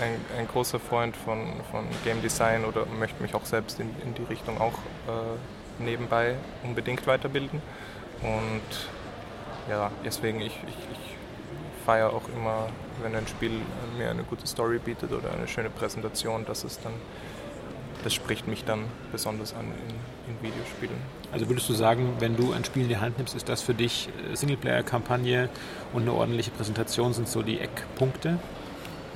ein, 0.00 0.38
ein 0.38 0.48
großer 0.48 0.78
Freund 0.80 1.16
von, 1.16 1.46
von 1.70 1.84
Game 2.04 2.22
Design 2.22 2.64
oder 2.64 2.86
möchte 2.86 3.22
mich 3.22 3.34
auch 3.34 3.44
selbst 3.44 3.80
in, 3.80 3.90
in 4.04 4.14
die 4.14 4.22
Richtung 4.22 4.60
auch 4.60 4.74
äh, 5.08 5.82
nebenbei 5.82 6.36
unbedingt 6.62 7.06
weiterbilden. 7.06 7.60
Und 8.22 8.88
ja, 9.68 9.90
deswegen 10.04 10.40
ich, 10.40 10.58
ich, 10.66 10.76
ich 10.92 11.13
feiere 11.84 12.12
auch 12.12 12.28
immer, 12.34 12.68
wenn 13.02 13.14
ein 13.14 13.26
Spiel 13.26 13.52
mir 13.98 14.10
eine 14.10 14.22
gute 14.24 14.46
Story 14.46 14.78
bietet 14.78 15.12
oder 15.12 15.32
eine 15.32 15.46
schöne 15.48 15.70
Präsentation, 15.70 16.44
das 16.46 16.64
ist 16.64 16.80
dann, 16.84 16.92
das 18.02 18.14
spricht 18.14 18.48
mich 18.48 18.64
dann 18.64 18.84
besonders 19.12 19.54
an 19.54 19.66
in, 19.66 20.34
in 20.34 20.42
Videospielen. 20.42 20.96
Also 21.32 21.48
würdest 21.48 21.68
du 21.68 21.74
sagen, 21.74 22.14
wenn 22.20 22.36
du 22.36 22.52
ein 22.52 22.64
Spiel 22.64 22.82
in 22.82 22.88
die 22.88 22.96
Hand 22.96 23.18
nimmst, 23.18 23.34
ist 23.34 23.48
das 23.48 23.62
für 23.62 23.74
dich 23.74 24.08
Singleplayer-Kampagne 24.32 25.48
und 25.92 26.02
eine 26.02 26.12
ordentliche 26.12 26.50
Präsentation 26.50 27.12
sind 27.12 27.28
so 27.28 27.42
die 27.42 27.60
Eckpunkte? 27.60 28.38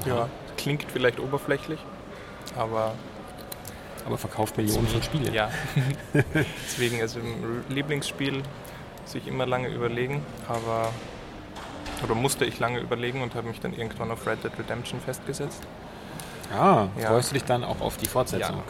Ja, 0.07 0.29
klingt 0.57 0.85
vielleicht 0.93 1.21
oberflächlich, 1.21 1.81
aber 2.57 2.95
Aber 4.07 4.19
verkauft 4.19 4.57
Millionen 4.57 4.87
von 4.87 5.03
Spielen. 5.03 5.33
Ja. 5.35 5.51
Deswegen 6.67 7.01
also 7.01 7.21
im 7.21 7.65
Lieblingsspiel 7.69 8.43
sich 9.05 9.27
immer 9.27 9.47
lange 9.47 9.69
überlegen, 9.69 10.23
aber 10.49 10.93
oder 12.03 12.15
musste 12.15 12.45
ich 12.45 12.59
lange 12.59 12.81
überlegen 12.81 13.23
und 13.23 13.35
habe 13.35 13.49
mich 13.49 13.61
dann 13.61 13.75
irgendwann 13.75 14.11
auf 14.11 14.27
Red 14.27 14.45
Dead 14.45 14.53
Redemption 14.59 15.01
festgesetzt. 15.01 15.63
Ah, 16.57 16.87
Ja. 16.99 17.09
freust 17.09 17.31
du 17.31 17.35
dich 17.35 17.45
dann 17.45 17.65
auch 17.65 17.81
auf 17.81 17.97
die 17.97 18.07
Fortsetzung? 18.07 18.63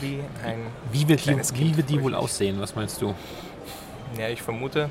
Wie 0.00 0.20
ein 0.44 0.66
Wie 0.92 1.08
wird 1.08 1.24
die, 1.24 1.36
wie 1.58 1.76
wird 1.76 1.88
die 1.88 2.02
wohl 2.02 2.14
aussehen? 2.14 2.60
Was 2.60 2.74
meinst 2.74 3.00
du? 3.00 3.14
Ja, 4.18 4.28
ich 4.28 4.42
vermute, 4.42 4.90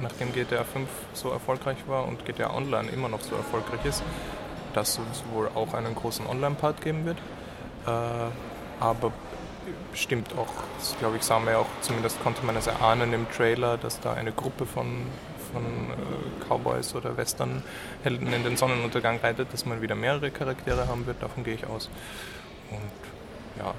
nachdem 0.00 0.32
GTA 0.32 0.64
5 0.64 0.88
so 1.12 1.30
erfolgreich 1.30 1.76
war 1.86 2.06
und 2.06 2.24
GTA 2.24 2.54
Online 2.54 2.88
immer 2.90 3.08
noch 3.08 3.20
so 3.20 3.36
erfolgreich 3.36 3.84
ist, 3.84 4.02
dass 4.74 4.98
es 5.12 5.22
wohl 5.32 5.48
auch 5.54 5.74
einen 5.74 5.94
großen 5.94 6.26
Online-Part 6.26 6.80
geben 6.80 7.04
wird. 7.04 7.18
Äh, 7.86 7.90
aber 8.80 9.12
bestimmt 9.92 10.30
auch, 10.38 10.48
glaube 11.00 11.16
ich, 11.16 11.22
sah 11.22 11.38
man 11.38 11.54
ja 11.54 11.58
auch, 11.60 11.66
zumindest 11.80 12.22
konnte 12.22 12.44
man 12.44 12.56
es 12.56 12.66
erahnen 12.66 13.12
im 13.12 13.30
Trailer, 13.30 13.76
dass 13.76 14.00
da 14.00 14.14
eine 14.14 14.32
Gruppe 14.32 14.66
von, 14.66 15.06
von 15.52 15.62
äh, 15.64 16.44
Cowboys 16.48 16.94
oder 16.94 17.16
Westernhelden 17.16 18.32
in 18.32 18.44
den 18.44 18.56
Sonnenuntergang 18.56 19.18
reitet, 19.20 19.52
dass 19.52 19.66
man 19.66 19.80
wieder 19.82 19.94
mehrere 19.94 20.30
Charaktere 20.30 20.88
haben 20.88 21.06
wird, 21.06 21.22
davon 21.22 21.44
gehe 21.44 21.54
ich 21.54 21.66
aus. 21.66 21.88
Und 22.70 23.62
ja, 23.64 23.74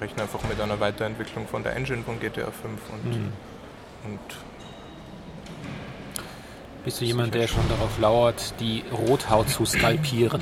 rechne 0.00 0.22
einfach 0.22 0.42
mit 0.48 0.60
einer 0.60 0.80
Weiterentwicklung 0.80 1.46
von 1.46 1.62
der 1.62 1.76
Engine 1.76 2.02
von 2.02 2.18
GTA 2.20 2.50
5 2.50 2.54
und 2.64 3.14
Hm. 3.14 3.32
und 4.04 4.20
Bist 6.90 7.02
du 7.02 7.04
jemand, 7.04 7.32
der 7.36 7.46
schon 7.46 7.68
darauf 7.68 8.00
lauert, 8.00 8.52
die 8.58 8.82
Rothaut 8.90 9.48
zu 9.48 9.64
skalpieren? 9.64 10.40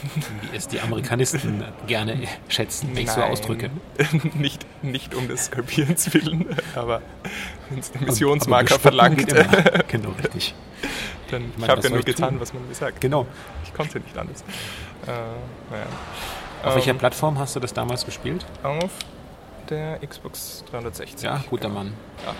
wie 0.50 0.56
es 0.56 0.66
die 0.66 0.80
Amerikanisten 0.80 1.62
gerne 1.86 2.26
schätzen, 2.48 2.88
wenn 2.94 3.02
ich 3.02 3.10
so 3.10 3.20
ausdrücke. 3.20 3.68
nicht, 4.32 4.64
nicht 4.82 5.14
um 5.14 5.28
des 5.28 5.44
Skalpierens 5.44 6.14
willen, 6.14 6.56
aber 6.74 7.02
wenn 7.68 7.80
es 7.80 7.92
der 7.92 8.00
Aber 8.00 8.12
Missionsmarker 8.12 8.76
bespucken 8.76 8.82
verlangt, 8.82 9.18
geht 9.18 9.30
immer. 9.34 9.84
Genau, 9.88 10.08
richtig. 10.24 10.54
dann 11.30 11.52
Ich 11.54 11.64
ich, 11.64 11.68
habe 11.68 11.82
ja 11.82 11.90
nur 11.90 12.00
getan, 12.00 12.30
tun? 12.30 12.40
was 12.40 12.54
man 12.54 12.66
mir 12.66 12.74
sagt. 12.74 13.02
Genau. 13.02 13.26
Ich 13.64 13.74
konnte 13.74 14.00
nicht 14.00 14.16
anders. 14.16 14.40
Äh, 15.06 15.10
naja. 15.70 15.86
Auf 16.62 16.76
welcher 16.76 16.92
Ähm, 16.92 16.98
Plattform 16.98 17.38
hast 17.38 17.56
du 17.56 17.60
das 17.60 17.74
damals 17.74 18.06
gespielt? 18.06 18.46
Auf 18.62 18.92
der 19.68 19.98
Xbox 19.98 20.64
360. 20.70 21.20
Ja, 21.20 21.44
guter 21.50 21.68
genau. 21.68 21.80
Mann. 21.80 21.92
Ja, 22.24 22.34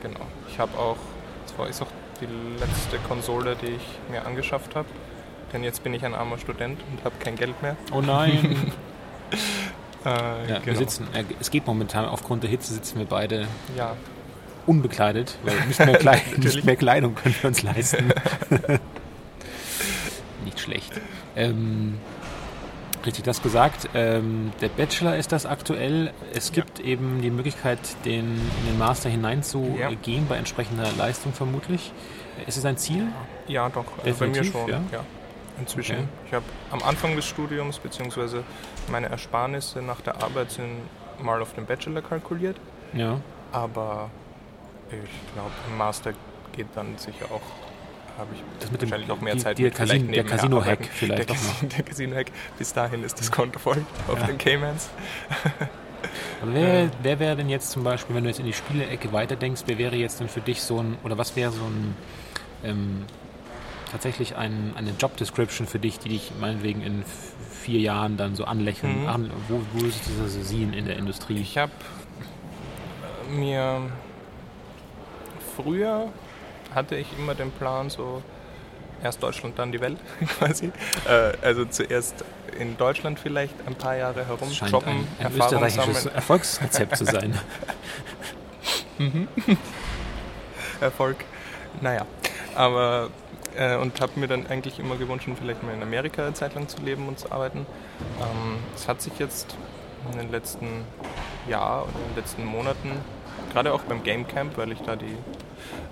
genau. 0.00 0.20
Ich 0.48 0.60
habe 0.60 0.78
auch, 0.78 0.98
das 1.44 1.58
war 1.58 1.66
ist 1.66 1.82
auch 1.82 1.88
die 2.20 2.26
letzte 2.60 2.98
Konsole, 3.08 3.56
die 3.60 3.66
ich 3.68 4.10
mir 4.10 4.24
angeschafft 4.26 4.74
habe. 4.76 4.88
Denn 5.52 5.64
jetzt 5.64 5.82
bin 5.82 5.94
ich 5.94 6.04
ein 6.04 6.14
armer 6.14 6.38
Student 6.38 6.80
und 6.90 7.04
habe 7.04 7.14
kein 7.20 7.36
Geld 7.36 7.60
mehr. 7.62 7.76
Oh 7.92 8.00
nein. 8.00 8.72
Äh, 10.04 10.08
Ja, 10.10 10.48
wir 10.48 10.60
genau. 10.60 10.78
sitzen, 10.78 11.08
äh, 11.12 11.24
es 11.40 11.50
geht 11.50 11.66
momentan, 11.66 12.04
aufgrund 12.04 12.44
der 12.44 12.50
Hitze 12.50 12.72
sitzen 12.72 13.00
wir 13.00 13.04
beide 13.06 13.48
Ja, 13.76 13.96
unbekleidet, 14.64 15.36
weil 15.42 15.56
nicht 15.66 15.78
mehr, 15.80 15.98
Kleid 15.98 16.38
nicht 16.38 16.64
mehr 16.64 16.76
Kleidung 16.76 17.16
können 17.16 17.34
wir 17.40 17.48
uns 17.48 17.62
leisten. 17.62 18.12
nicht 20.44 20.60
schlecht. 20.60 20.92
Ähm, 21.36 21.98
richtig 23.08 23.24
das 23.24 23.42
gesagt. 23.42 23.88
Ähm, 23.94 24.52
der 24.60 24.68
Bachelor 24.68 25.16
ist 25.16 25.32
das 25.32 25.46
aktuell. 25.46 26.12
Es 26.34 26.52
gibt 26.52 26.78
eben 26.78 27.20
die 27.22 27.30
Möglichkeit, 27.30 27.78
den, 28.04 28.36
in 28.36 28.66
den 28.66 28.78
Master 28.78 29.08
hineinzugehen, 29.08 30.28
bei 30.28 30.36
entsprechender 30.36 30.90
Leistung 30.96 31.32
vermutlich. 31.32 31.92
Ist 32.46 32.58
es 32.58 32.64
ein 32.64 32.76
Ziel? 32.76 33.08
Ja, 33.48 33.68
doch. 33.70 33.86
Also 34.04 34.20
bei 34.20 34.28
mir 34.28 34.44
schon. 34.44 34.68
ja? 34.68 34.80
Ja. 34.92 35.04
Inzwischen. 35.58 35.96
Okay. 35.96 36.08
Ich 36.26 36.34
habe 36.34 36.44
am 36.70 36.82
Anfang 36.82 37.16
des 37.16 37.26
Studiums, 37.26 37.78
beziehungsweise 37.78 38.44
meine 38.90 39.08
Ersparnisse 39.08 39.82
nach 39.82 40.00
der 40.02 40.22
Arbeit 40.22 40.52
sind 40.52 40.82
mal 41.20 41.42
auf 41.42 41.54
den 41.54 41.66
Bachelor 41.66 42.02
kalkuliert. 42.02 42.56
Ja. 42.92 43.20
Aber 43.50 44.10
ich 44.90 45.32
glaube, 45.34 45.50
im 45.68 45.78
Master 45.78 46.12
geht 46.52 46.68
dann 46.74 46.96
sicher 46.98 47.24
auch 47.32 47.67
habe 48.18 48.34
ich 48.34 48.42
Das 48.60 48.70
mit 48.72 48.82
dem- 48.82 48.90
wahrscheinlich 48.90 49.10
auch 49.10 49.20
mehr 49.20 49.34
die- 49.34 49.40
Zeit 49.40 49.58
die 49.58 49.62
mit 49.64 49.74
Casin- 49.74 50.10
der 50.12 50.24
Casino-Hack 50.24 50.84
vielleicht 50.92 51.28
der, 51.30 51.36
der 51.68 51.82
Casino-Hack. 51.84 52.26
Bis 52.58 52.72
dahin 52.72 53.04
ist 53.04 53.18
das 53.20 53.30
Konto 53.30 53.58
voll 53.58 53.84
auf 54.08 54.18
Ja. 54.20 54.26
den 54.26 54.38
Caymans. 54.38 54.90
Aber 56.42 56.54
wer, 56.54 56.90
wer 57.02 57.18
wäre 57.18 57.36
denn 57.36 57.48
jetzt 57.48 57.70
zum 57.70 57.82
Beispiel, 57.84 58.14
wenn 58.14 58.22
du 58.24 58.28
jetzt 58.30 58.38
in 58.40 58.46
die 58.46 58.52
Spielecke 58.52 59.12
weiterdenkst, 59.12 59.62
wer 59.66 59.78
wäre 59.78 59.96
jetzt 59.96 60.20
denn 60.20 60.28
für 60.28 60.40
dich 60.40 60.62
so 60.62 60.78
ein, 60.80 60.96
oder 61.02 61.18
was 61.18 61.34
wäre 61.36 61.50
so 61.50 61.64
ein, 61.64 61.96
ähm, 62.64 63.04
tatsächlich 63.90 64.36
ein, 64.36 64.72
eine 64.76 64.90
Job 64.98 65.16
Description 65.16 65.66
für 65.66 65.78
dich, 65.78 65.98
die 65.98 66.10
dich 66.10 66.30
meinetwegen 66.40 66.82
in 66.82 67.04
vier 67.62 67.80
Jahren 67.80 68.16
dann 68.16 68.36
so 68.36 68.44
anlächeln, 68.44 69.02
Mhm. 69.02 69.08
an, 69.08 69.30
wo, 69.48 69.60
wo 69.72 69.78
du 69.80 69.86
das 69.86 70.06
so 70.16 70.42
sehen 70.42 70.72
in 70.72 70.84
der 70.84 70.96
Industrie? 70.96 71.38
Ich 71.40 71.58
habe 71.58 71.72
mir 73.30 73.80
früher 75.56 76.08
hatte 76.78 76.96
ich 76.96 77.06
immer 77.18 77.34
den 77.34 77.50
Plan, 77.50 77.90
so 77.90 78.22
erst 79.02 79.22
Deutschland, 79.22 79.58
dann 79.58 79.72
die 79.72 79.80
Welt 79.80 79.98
quasi. 80.38 80.72
Äh, 81.06 81.32
also 81.42 81.64
zuerst 81.66 82.24
in 82.58 82.76
Deutschland 82.76 83.20
vielleicht 83.20 83.54
ein 83.66 83.74
paar 83.74 83.96
Jahre 83.96 84.24
Das 84.26 84.26
scheint 84.56 84.72
herumshoppen, 84.72 84.92
ein, 84.92 85.06
ein 85.18 85.32
Erfahrung 85.32 85.62
österreichisches 85.62 86.02
sammeln, 86.02 86.16
Erfolgsrezept 86.16 86.96
zu 86.96 87.04
sein. 87.04 87.38
Erfolg. 90.80 91.16
Naja, 91.80 92.06
aber 92.54 93.10
äh, 93.56 93.76
und 93.76 94.00
habe 94.00 94.18
mir 94.18 94.26
dann 94.26 94.46
eigentlich 94.46 94.78
immer 94.78 94.96
gewünscht, 94.96 95.28
vielleicht 95.38 95.62
mal 95.62 95.74
in 95.74 95.82
Amerika 95.82 96.22
eine 96.24 96.34
Zeit 96.34 96.54
lang 96.54 96.68
zu 96.68 96.80
leben 96.82 97.08
und 97.08 97.18
zu 97.18 97.30
arbeiten. 97.30 97.66
Ähm, 98.20 98.58
Es 98.74 98.88
hat 98.88 99.02
sich 99.02 99.12
jetzt 99.18 99.56
in 100.12 100.18
den 100.18 100.30
letzten 100.30 100.84
Jahr 101.48 101.82
oder 101.82 101.92
in 101.92 102.14
den 102.14 102.16
letzten 102.16 102.44
Monaten, 102.44 102.90
gerade 103.52 103.72
auch 103.72 103.82
beim 103.82 104.02
Game 104.02 104.26
Camp, 104.26 104.56
weil 104.56 104.72
ich 104.72 104.80
da 104.80 104.96
die 104.96 105.16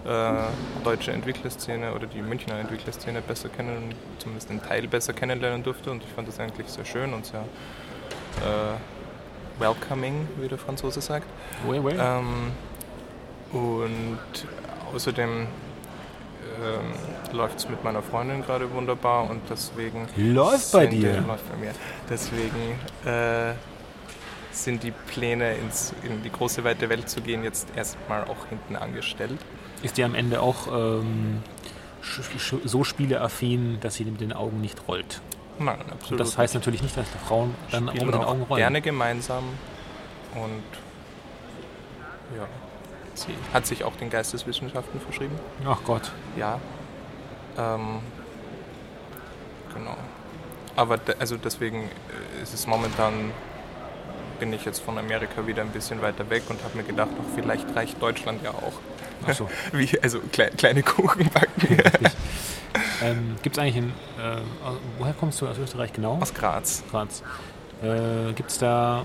äh, 0.05 0.85
deutsche 0.85 1.13
Entwicklerszene 1.13 1.93
oder 1.93 2.07
die 2.07 2.23
Münchner 2.23 2.59
Entwicklerszene 2.59 3.21
besser 3.21 3.49
kennen, 3.49 3.95
zumindest 4.19 4.51
einen 4.51 4.63
Teil 4.63 4.87
besser 4.89 5.13
kennenlernen 5.13 5.63
durfte 5.63 5.91
und 5.91 6.03
ich 6.03 6.11
fand 6.11 6.29
das 6.29 6.39
eigentlich 6.39 6.69
sehr 6.69 6.85
schön 6.85 7.13
und 7.13 7.27
sehr 7.27 7.41
äh, 7.41 9.61
welcoming, 9.61 10.29
wie 10.41 10.49
der 10.49 10.59
Franzose 10.59 11.01
sagt. 11.01 11.27
Well, 11.67 11.83
well. 11.83 11.99
Ähm, 11.99 12.53
und 13.53 14.47
außerdem 14.95 15.47
ähm, 16.63 17.37
läuft 17.37 17.59
es 17.59 17.69
mit 17.69 17.83
meiner 17.85 18.03
Freundin 18.03 18.43
gerade 18.43 18.71
wunderbar 18.73 19.29
und 19.29 19.43
deswegen. 19.51 20.07
Läuft 20.17 20.73
bei 20.73 20.87
dir? 20.87 21.21
Läuft 21.21 21.49
bei 21.51 21.57
mir. 21.57 21.73
Deswegen 22.09 22.79
äh, 23.05 23.53
sind 24.65 24.83
die 24.83 24.93
Pläne, 24.93 25.55
ins, 25.55 25.95
in 26.03 26.23
die 26.23 26.31
große 26.31 26.65
weite 26.65 26.89
Welt 26.89 27.09
zu 27.09 27.21
gehen, 27.21 27.45
jetzt 27.45 27.69
erstmal 27.77 28.25
auch 28.25 28.47
hinten 28.49 28.77
angestellt. 28.77 29.39
Ist 29.83 29.97
die 29.97 30.05
am 30.05 30.15
Ende 30.15 30.41
auch 30.41 30.67
ähm, 30.69 31.43
so 32.65 32.85
spieleaffin, 32.85 33.79
dass 33.81 33.97
sie 33.97 34.05
mit 34.05 34.21
den 34.21 34.33
Augen 34.33 34.61
nicht 34.61 34.89
rollt? 34.89 35.21
Nein, 35.59 35.79
Und 35.81 35.93
absolut. 35.93 36.21
das 36.21 36.37
heißt 36.37 36.55
natürlich 36.55 36.83
nicht, 36.83 36.97
dass 36.97 37.07
die 37.11 37.19
Frauen 37.27 37.55
dann 37.71 37.89
auch 37.89 37.95
mit 37.95 38.03
den 38.03 38.15
Augen 38.15 38.43
rollen. 38.43 38.59
gerne 38.59 38.81
gemeinsam 38.81 39.45
und 40.35 40.63
ja, 42.37 42.47
sie 43.15 43.35
hat 43.53 43.67
sich 43.67 43.85
auch 43.85 43.97
den 43.97 44.11
Geisteswissenschaften 44.11 45.01
verschrieben. 45.01 45.35
Ach 45.67 45.79
Gott. 45.85 46.13
Ja. 46.37 46.61
Ähm, 47.59 48.01
genau. 49.75 49.97
Aber 50.77 50.99
also 51.19 51.37
deswegen 51.39 51.85
äh, 51.85 52.43
ist 52.43 52.53
es 52.53 52.67
momentan, 52.67 53.31
bin 54.39 54.53
ich 54.53 54.65
jetzt 54.65 54.81
von 54.81 54.99
Amerika 54.99 55.47
wieder 55.47 55.63
ein 55.63 55.71
bisschen 55.71 56.01
weiter 56.03 56.29
weg 56.31 56.43
und 56.49 56.63
habe 56.63 56.77
mir 56.77 56.85
gedacht, 56.85 57.11
ach, 57.19 57.25
vielleicht 57.35 57.75
reicht 57.75 58.01
Deutschland 58.01 58.43
ja 58.43 58.51
auch. 58.51 58.73
Ach 59.27 59.35
so. 59.35 59.49
Wie, 59.73 59.89
also 60.03 60.21
klei 60.33 60.51
kleine 60.51 60.83
Kuchen 60.83 61.29
backen 61.31 61.79
ähm, 63.03 63.37
Gibt 63.43 63.57
es 63.57 63.63
eigentlich 63.63 63.77
in. 63.77 63.89
Äh, 64.19 64.41
woher 64.99 65.15
kommst 65.15 65.41
du 65.41 65.49
aus 65.49 65.59
Österreich 65.59 65.93
genau? 65.93 66.19
aus 66.21 66.33
Graz. 66.35 66.83
Graz. 66.91 67.23
Äh, 67.83 68.33
Gibt 68.35 68.51
es 68.51 68.59
da 68.59 69.05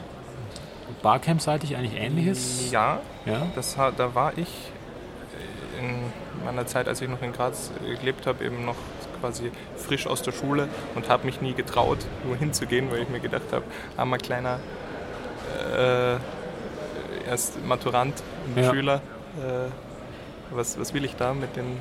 Barcamp-seitig 1.02 1.76
eigentlich 1.76 2.00
ähnliches? 2.00 2.72
Ja, 2.72 3.00
Ja? 3.26 3.48
das, 3.56 3.76
da 3.76 4.16
war 4.16 4.38
ich 4.38 4.48
äh, 5.80 5.86
in 5.86 5.96
meiner 6.46 6.66
Zeit, 6.66 6.88
als 6.88 7.02
ich 7.02 7.10
noch 7.10 7.22
in 7.22 7.34
Graz 7.34 7.72
äh, 7.86 7.96
gelebt 7.96 8.28
habe, 8.28 8.44
eben 8.46 8.66
noch 8.66 8.76
quasi 9.20 9.52
frisch 9.78 10.08
aus 10.08 10.22
der 10.24 10.32
Schule 10.32 10.68
und 10.96 11.08
habe 11.10 11.26
mich 11.26 11.42
nie 11.42 11.54
getraut, 11.54 12.00
nur 12.26 12.36
hinzugehen, 12.36 12.92
weil 12.92 13.04
ich 13.04 13.10
mir 13.10 13.20
gedacht 13.20 13.52
habe, 13.52 13.64
armer 13.96 14.18
kleiner 14.18 14.60
äh, 15.78 17.30
erst 17.30 17.64
Maturant 17.66 18.22
und 18.48 18.62
Ja. 18.62 18.70
Schüler, 18.72 18.96
äh, 19.40 19.70
was, 20.52 20.80
was 20.80 20.94
will 20.94 21.06
ich 21.06 21.16
da 21.16 21.34
mit 21.34 21.56
den, 21.56 21.78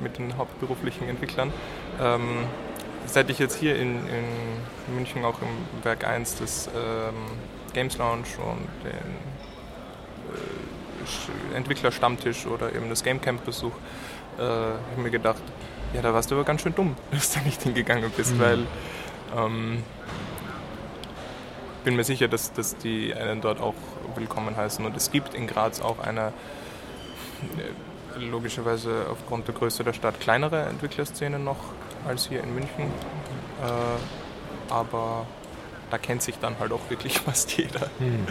mit 0.00 0.18
den 0.18 0.36
hauptberuflichen 0.36 1.08
Entwicklern? 1.08 1.52
Ähm, 2.00 2.44
seit 3.06 3.28
ich 3.30 3.38
jetzt 3.38 3.56
hier 3.56 3.76
in, 3.76 3.98
in 4.08 4.94
München 4.94 5.24
auch 5.24 5.40
im 5.42 5.84
Werk 5.84 6.04
1 6.06 6.36
des 6.36 6.68
ähm, 6.74 7.14
Games 7.74 7.98
Lounge 7.98 8.24
und 8.38 8.66
den 8.84 9.16
Sch- 11.06 11.54
Entwicklerstammtisch 11.56 12.46
oder 12.46 12.72
eben 12.74 12.88
das 12.88 13.02
Gamecamp 13.04 13.44
besuch, 13.44 13.72
äh, 14.38 14.42
habe 14.42 14.78
ich 14.96 15.02
mir 15.02 15.10
gedacht, 15.10 15.42
ja, 15.92 16.00
da 16.02 16.14
warst 16.14 16.30
du 16.30 16.34
aber 16.34 16.44
ganz 16.44 16.62
schön 16.62 16.74
dumm, 16.74 16.96
dass 17.10 17.32
du 17.32 17.40
nicht 17.40 17.62
hingegangen 17.62 18.10
bist, 18.16 18.34
Mhm. 18.36 18.40
weil 18.40 18.58
ähm, 19.36 19.82
bin 21.84 21.96
mir 21.96 22.04
sicher, 22.04 22.28
dass, 22.28 22.52
dass 22.52 22.76
die 22.76 23.14
einen 23.14 23.40
dort 23.40 23.60
auch 23.60 23.74
willkommen 24.16 24.56
heißen. 24.56 24.84
Und 24.84 24.96
es 24.96 25.10
gibt 25.10 25.34
in 25.34 25.46
Graz 25.46 25.80
auch 25.80 25.98
eine 26.00 26.32
äh, 28.16 28.18
logischerweise 28.18 29.06
aufgrund 29.10 29.46
der 29.48 29.54
Größe 29.54 29.84
der 29.84 29.92
Stadt 29.92 30.18
kleinere 30.20 30.62
Entwicklerszene 30.62 31.38
noch 31.38 31.58
als 32.08 32.26
hier 32.28 32.42
in 32.42 32.54
München. 32.54 32.84
Äh, 33.62 34.72
aber 34.72 35.26
da 35.90 35.98
kennt 35.98 36.22
sich 36.22 36.38
dann 36.38 36.58
halt 36.58 36.72
auch 36.72 36.80
wirklich 36.88 37.18
fast 37.24 37.56
jeder 37.56 37.88
Hm. 37.98 38.26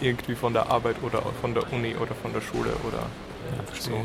irgendwie 0.00 0.34
von 0.34 0.52
der 0.52 0.70
Arbeit 0.70 0.96
oder 1.02 1.22
von 1.40 1.54
der 1.54 1.70
Uni 1.72 1.94
oder 1.96 2.14
von 2.14 2.32
der 2.32 2.40
Schule 2.40 2.70
oder 2.86 2.98
Ja, 2.98 3.80
so. 3.80 4.04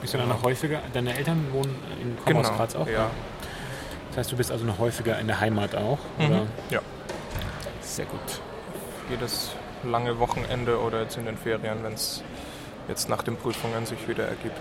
Bist 0.00 0.14
du 0.14 0.18
dann 0.18 0.28
noch 0.28 0.42
häufiger? 0.44 0.80
Deine 0.92 1.16
Eltern 1.16 1.46
wohnen 1.52 1.74
in 2.00 2.16
kommen 2.24 2.44
aus 2.44 2.56
Graz 2.56 2.76
auch? 2.76 2.86
Genau, 2.86 2.98
ja. 2.98 3.10
Das 4.10 4.18
heißt, 4.18 4.32
du 4.32 4.36
bist 4.36 4.50
also 4.52 4.64
noch 4.64 4.78
häufiger 4.78 5.18
in 5.18 5.26
der 5.26 5.40
Heimat 5.40 5.74
auch? 5.74 5.98
Mhm. 6.18 6.46
ja. 6.70 6.80
Sehr 7.98 8.06
gut. 8.06 8.20
Jedes 9.10 9.50
lange 9.82 10.20
Wochenende 10.20 10.78
oder 10.78 11.02
jetzt 11.02 11.16
in 11.16 11.24
den 11.24 11.36
Ferien, 11.36 11.78
wenn 11.82 11.94
es 11.94 12.22
jetzt 12.86 13.08
nach 13.08 13.24
den 13.24 13.34
Prüfungen 13.34 13.86
sich 13.86 14.06
wieder 14.06 14.22
ergibt. 14.22 14.60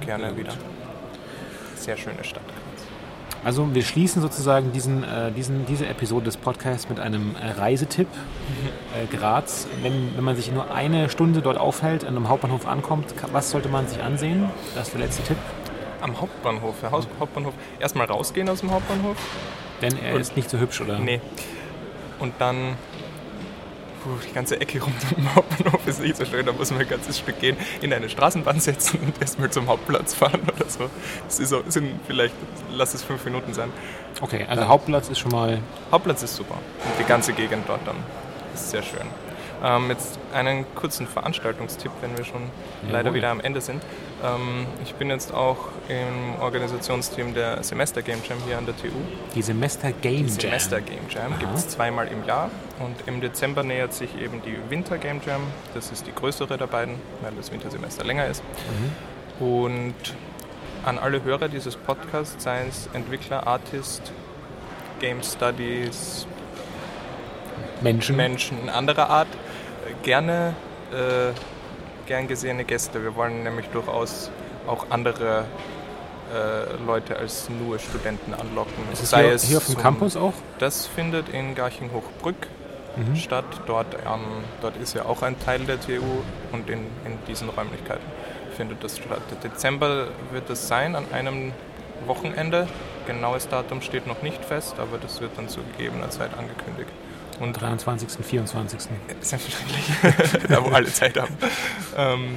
Gerne 0.00 0.34
wieder. 0.38 0.54
Sehr 1.74 1.98
schöne 1.98 2.24
Stadt. 2.24 2.40
Also 3.44 3.74
wir 3.74 3.82
schließen 3.82 4.22
sozusagen 4.22 4.72
diesen, 4.72 5.04
äh, 5.04 5.32
diesen, 5.32 5.66
diese 5.66 5.86
Episode 5.86 6.24
des 6.24 6.38
Podcasts 6.38 6.88
mit 6.88 6.98
einem 6.98 7.36
äh, 7.36 7.50
Reisetipp. 7.60 8.08
Äh, 8.08 9.14
Graz, 9.14 9.66
wenn, 9.82 10.16
wenn 10.16 10.24
man 10.24 10.34
sich 10.34 10.50
nur 10.50 10.70
eine 10.74 11.10
Stunde 11.10 11.42
dort 11.42 11.58
aufhält, 11.58 12.04
an 12.06 12.16
einem 12.16 12.30
Hauptbahnhof 12.30 12.66
ankommt, 12.66 13.12
was 13.32 13.50
sollte 13.50 13.68
man 13.68 13.86
sich 13.86 14.02
ansehen? 14.02 14.48
Das 14.74 14.86
ist 14.86 14.94
der 14.94 15.02
letzte 15.02 15.22
Tipp. 15.24 15.36
Am 16.00 16.18
Hauptbahnhof, 16.18 16.76
der 16.80 16.90
Haus 16.90 17.06
Hauptbahnhof. 17.20 17.52
Erstmal 17.80 18.06
rausgehen 18.06 18.48
aus 18.48 18.60
dem 18.60 18.70
Hauptbahnhof. 18.70 19.18
Denn 19.82 19.98
er 19.98 20.14
Und- 20.14 20.22
ist 20.22 20.36
nicht 20.36 20.48
so 20.48 20.56
hübsch, 20.56 20.80
oder? 20.80 20.98
Nee. 20.98 21.20
Und 22.18 22.34
dann 22.38 22.76
puh, 24.02 24.10
die 24.28 24.32
ganze 24.32 24.60
Ecke 24.60 24.80
rund 24.80 24.94
um 25.10 25.16
den 25.16 25.34
Hauptbahnhof 25.34 25.86
ist 25.86 26.00
nicht 26.00 26.16
so 26.16 26.24
schön. 26.24 26.46
Da 26.46 26.52
muss 26.52 26.70
man 26.70 26.80
ein 26.80 26.88
ganzes 26.88 27.18
Stück 27.18 27.40
gehen, 27.40 27.56
in 27.80 27.92
eine 27.92 28.08
Straßenbahn 28.08 28.60
setzen 28.60 29.00
und 29.00 29.20
erstmal 29.20 29.50
zum 29.50 29.66
Hauptplatz 29.66 30.14
fahren 30.14 30.40
oder 30.42 30.68
so. 30.68 30.88
Das 31.26 31.40
ist 31.40 31.50
so, 31.50 31.62
sind 31.68 32.00
vielleicht, 32.06 32.34
lass 32.72 32.94
es 32.94 33.02
fünf 33.02 33.24
Minuten 33.24 33.52
sein. 33.54 33.70
Okay, 34.20 34.46
also 34.48 34.66
Hauptplatz 34.66 35.08
ist 35.08 35.18
schon 35.18 35.32
mal... 35.32 35.58
Hauptplatz 35.90 36.22
ist 36.22 36.36
super. 36.36 36.54
Und 36.54 36.98
die 36.98 37.04
ganze 37.04 37.32
Gegend 37.32 37.68
dort 37.68 37.86
dann 37.86 37.96
ist 38.54 38.70
sehr 38.70 38.82
schön. 38.82 39.06
Ähm, 39.64 39.88
jetzt 39.90 40.18
einen 40.34 40.66
kurzen 40.74 41.06
Veranstaltungstipp, 41.06 41.90
wenn 42.00 42.16
wir 42.16 42.24
schon 42.24 42.42
leider 42.90 43.06
Jawohl. 43.06 43.14
wieder 43.14 43.30
am 43.30 43.40
Ende 43.40 43.60
sind. 43.60 43.82
Ähm, 44.22 44.66
ich 44.82 44.94
bin 44.94 45.08
jetzt 45.10 45.32
auch 45.32 45.56
im 45.88 46.40
Organisationsteam 46.40 47.34
der 47.34 47.62
Semester 47.62 48.02
Game 48.02 48.18
Jam 48.28 48.38
hier 48.46 48.58
an 48.58 48.66
der 48.66 48.76
TU. 48.76 48.88
Die 49.34 49.42
Semester 49.42 49.92
Game 49.92 50.26
Die 50.26 50.32
Jam. 50.32 50.40
Semester 50.40 50.80
Game 50.80 51.08
Jam 51.08 51.38
gibt 51.38 51.54
es 51.54 51.68
zweimal 51.68 52.08
im 52.08 52.24
Jahr 52.26 52.50
und 52.80 52.96
im 53.06 53.20
Dezember 53.20 53.62
nähert 53.62 53.94
sich 53.94 54.10
eben 54.20 54.42
die 54.42 54.56
Winter 54.70 54.98
Game 54.98 55.20
Jam. 55.24 55.40
Das 55.74 55.90
ist 55.90 56.06
die 56.06 56.12
größere 56.14 56.58
der 56.58 56.66
beiden, 56.66 56.96
weil 57.22 57.32
das 57.36 57.50
Wintersemester 57.50 58.04
länger 58.04 58.26
ist. 58.26 58.42
Mhm. 59.40 59.44
Und 59.46 59.94
an 60.84 60.98
alle 60.98 61.22
Hörer 61.24 61.48
dieses 61.48 61.76
Podcasts, 61.76 62.42
seien 62.42 62.68
es 62.68 62.88
Entwickler, 62.92 63.46
Artist, 63.46 64.12
Game 65.00 65.22
Studies, 65.22 66.26
Menschen. 67.82 68.16
Menschen 68.16 68.68
anderer 68.68 69.10
Art, 69.10 69.28
gerne 70.02 70.54
äh, 70.92 71.32
gern 72.06 72.28
gesehene 72.28 72.64
Gäste. 72.64 73.02
Wir 73.02 73.14
wollen 73.16 73.42
nämlich 73.42 73.66
durchaus 73.68 74.30
auch 74.66 74.86
andere 74.90 75.44
äh, 76.34 76.84
Leute 76.84 77.16
als 77.16 77.48
nur 77.48 77.78
Studenten 77.78 78.34
anlocken. 78.34 78.72
Ist 78.92 79.02
es 79.04 79.10
Sei 79.10 79.24
hier, 79.24 79.32
es 79.32 79.44
hier 79.44 79.58
auf 79.58 79.66
dem 79.66 79.74
zum- 79.74 79.82
Campus 79.82 80.16
auch? 80.16 80.32
Das 80.58 80.86
findet 80.86 81.28
in 81.28 81.54
Garching-Hochbrück 81.54 82.48
Mhm. 82.96 83.14
statt. 83.16 83.44
Dort, 83.66 83.94
ähm, 83.94 84.20
dort 84.62 84.76
ist 84.78 84.94
ja 84.94 85.04
auch 85.04 85.20
ein 85.22 85.38
Teil 85.38 85.60
der 85.60 85.78
TU 85.80 86.00
und 86.52 86.70
in, 86.70 86.78
in 87.04 87.18
diesen 87.28 87.50
Räumlichkeiten 87.50 88.06
findet 88.56 88.82
das 88.82 88.96
statt. 88.96 89.20
Dezember 89.44 90.06
wird 90.32 90.48
es 90.48 90.66
sein, 90.66 90.96
an 90.96 91.04
einem 91.12 91.52
Wochenende. 92.06 92.66
Genaues 93.06 93.48
Datum 93.48 93.82
steht 93.82 94.06
noch 94.06 94.22
nicht 94.22 94.42
fest, 94.42 94.76
aber 94.78 94.96
das 94.98 95.20
wird 95.20 95.32
dann 95.36 95.48
zu 95.50 95.60
gegebener 95.76 96.08
Zeit 96.08 96.30
angekündigt. 96.38 96.88
Und 97.40 97.52
23., 97.52 98.24
24. 98.24 98.80
Selbstverständlich, 99.20 99.84
da 100.48 100.64
wo 100.64 100.68
alle 100.70 100.86
Zeit 100.86 101.18
haben. 101.18 101.36
Ähm, 101.96 102.36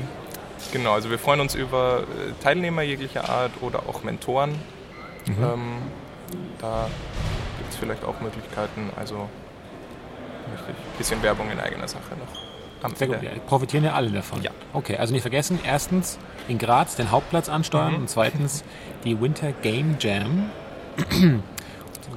genau, 0.74 0.94
also 0.94 1.10
wir 1.10 1.20
freuen 1.20 1.40
uns 1.40 1.56
über 1.56 2.02
äh, 2.02 2.44
Teilnehmer 2.44 2.82
jeglicher 2.82 3.30
Art 3.30 3.52
oder 3.62 3.84
auch 3.88 4.04
Mentoren. 4.04 4.52
Mhm. 5.26 5.44
Ähm, 5.44 5.78
da 6.60 6.90
gibt 7.58 7.72
es 7.72 7.78
vielleicht 7.78 8.04
auch 8.04 8.20
Möglichkeiten, 8.20 8.90
also 8.98 9.30
ein 10.58 10.98
bisschen 10.98 11.22
Werbung 11.24 11.50
in 11.52 11.60
eigener 11.60 11.88
Sache 11.88 12.16
noch. 12.20 12.50
Am 12.82 12.96
Sehr 12.96 13.08
gut, 13.08 13.22
ja, 13.22 13.32
profitieren 13.46 13.84
ja 13.84 13.94
alle 13.94 14.10
davon. 14.10 14.42
Ja. 14.42 14.52
Okay, 14.72 14.96
also 14.98 15.14
nicht 15.14 15.22
vergessen, 15.22 15.60
erstens 15.66 16.18
in 16.48 16.58
Graz 16.58 16.96
den 16.96 17.12
Hauptplatz 17.12 17.50
ansteuern 17.50 17.94
mhm. 17.94 18.00
und 18.00 18.10
zweitens 18.10 18.64
die 19.04 19.20
Winter 19.20 19.52
Game 19.52 19.98
Jam. 20.00 20.50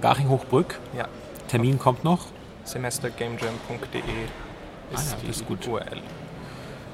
Garching-Hochbrück. 0.01 0.79
Ja. 0.97 1.09
Termin 1.49 1.79
kommt 1.79 2.05
noch. 2.05 2.27
semestergamejam.de 2.65 3.99
ist, 4.93 5.15
ah, 5.15 5.17
ja, 5.23 5.31
ist 5.31 5.47
gut. 5.47 5.67
URL. 5.67 6.03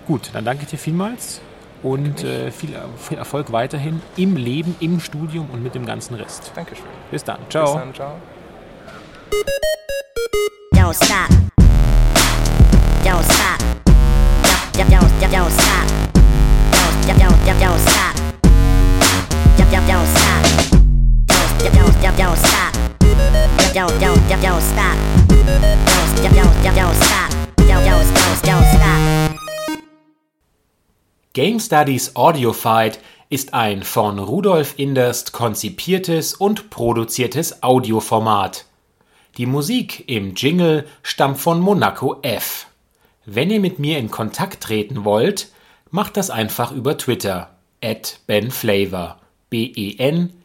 Gut, 0.07 0.31
dann 0.33 0.45
danke 0.45 0.63
ich 0.65 0.71
dir 0.71 0.79
vielmals 0.79 1.41
und 1.83 2.25
äh, 2.25 2.51
viel, 2.51 2.75
viel, 2.97 3.19
Erfolg 3.19 3.53
weiterhin 3.53 4.01
im 4.17 4.37
Leben, 4.37 4.75
im 4.81 5.01
Studium 5.01 5.49
und 5.51 5.63
mit 5.63 5.75
dem 5.75 5.87
ganzen 5.87 6.15
Rest. 6.15 6.53
Dankeschön. 6.55 6.85
Bis 7.11 7.25
dann. 7.25 7.39
Ciao. 7.51 7.65
Bis 7.65 7.75
dann, 7.75 7.95
ciao. 7.95 8.17
Don't 10.75 10.95
stop. 10.95 11.29
Don't 13.05 13.23
stop. 13.25 13.59
Don't, 14.73 14.91
don't, 14.91 15.21
don't, 15.21 15.33
don't 15.33 15.51
stop. 15.51 15.87
Don't, 16.73 17.19
don't, 17.19 17.47
don't, 17.47 17.61
don't 17.61 17.79
stop. 17.81 18.15
Don't, 19.57 19.71
don't, 19.71 19.87
don't 19.87 20.07
stop. 20.07 20.43
Don't, 21.27 21.75
don't, 21.75 22.03
don't, 22.03 22.17
don't 22.17 22.39
stop. 22.39 22.73
Don't, 23.01 23.75
don't, 23.75 23.75
don't, 23.75 24.01
don't 24.01 24.08
Game 31.39 31.61
Studies 31.61 32.17
Audiofied 32.17 32.99
ist 33.31 33.55
ein 33.55 33.85
von 33.85 34.19
Rudolf 34.19 34.75
Inderst 34.77 35.31
konzipiertes 35.31 36.35
und 36.35 36.69
produziertes 36.69 37.63
Audioformat. 37.63 38.65
Die 39.37 39.47
Musik 39.47 40.09
im 40.09 40.35
Jingle 40.35 40.85
stammt 41.05 41.39
von 41.39 41.61
Monaco 41.61 42.17
F. 42.23 42.67
Wenn 43.25 43.53
ihr 43.53 43.61
mit 43.61 43.79
mir 43.79 43.99
in 43.99 44.11
Kontakt 44.11 44.65
treten 44.65 45.05
wollt, 45.05 45.53
macht 45.93 46.17
das 46.17 46.31
einfach 46.31 46.73
über 46.73 46.99
Twitter 46.99 47.57
at 47.81 48.19
benflavor 48.27 49.21
B-E-N-F-L-A-V-O-R 49.49 50.37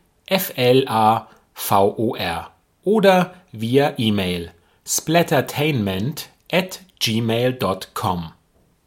oder 2.83 3.33
via 3.51 3.93
E-Mail 3.97 4.51
splattertainment 4.85 6.29
at 6.51 6.81
gmail.com. 6.99 8.33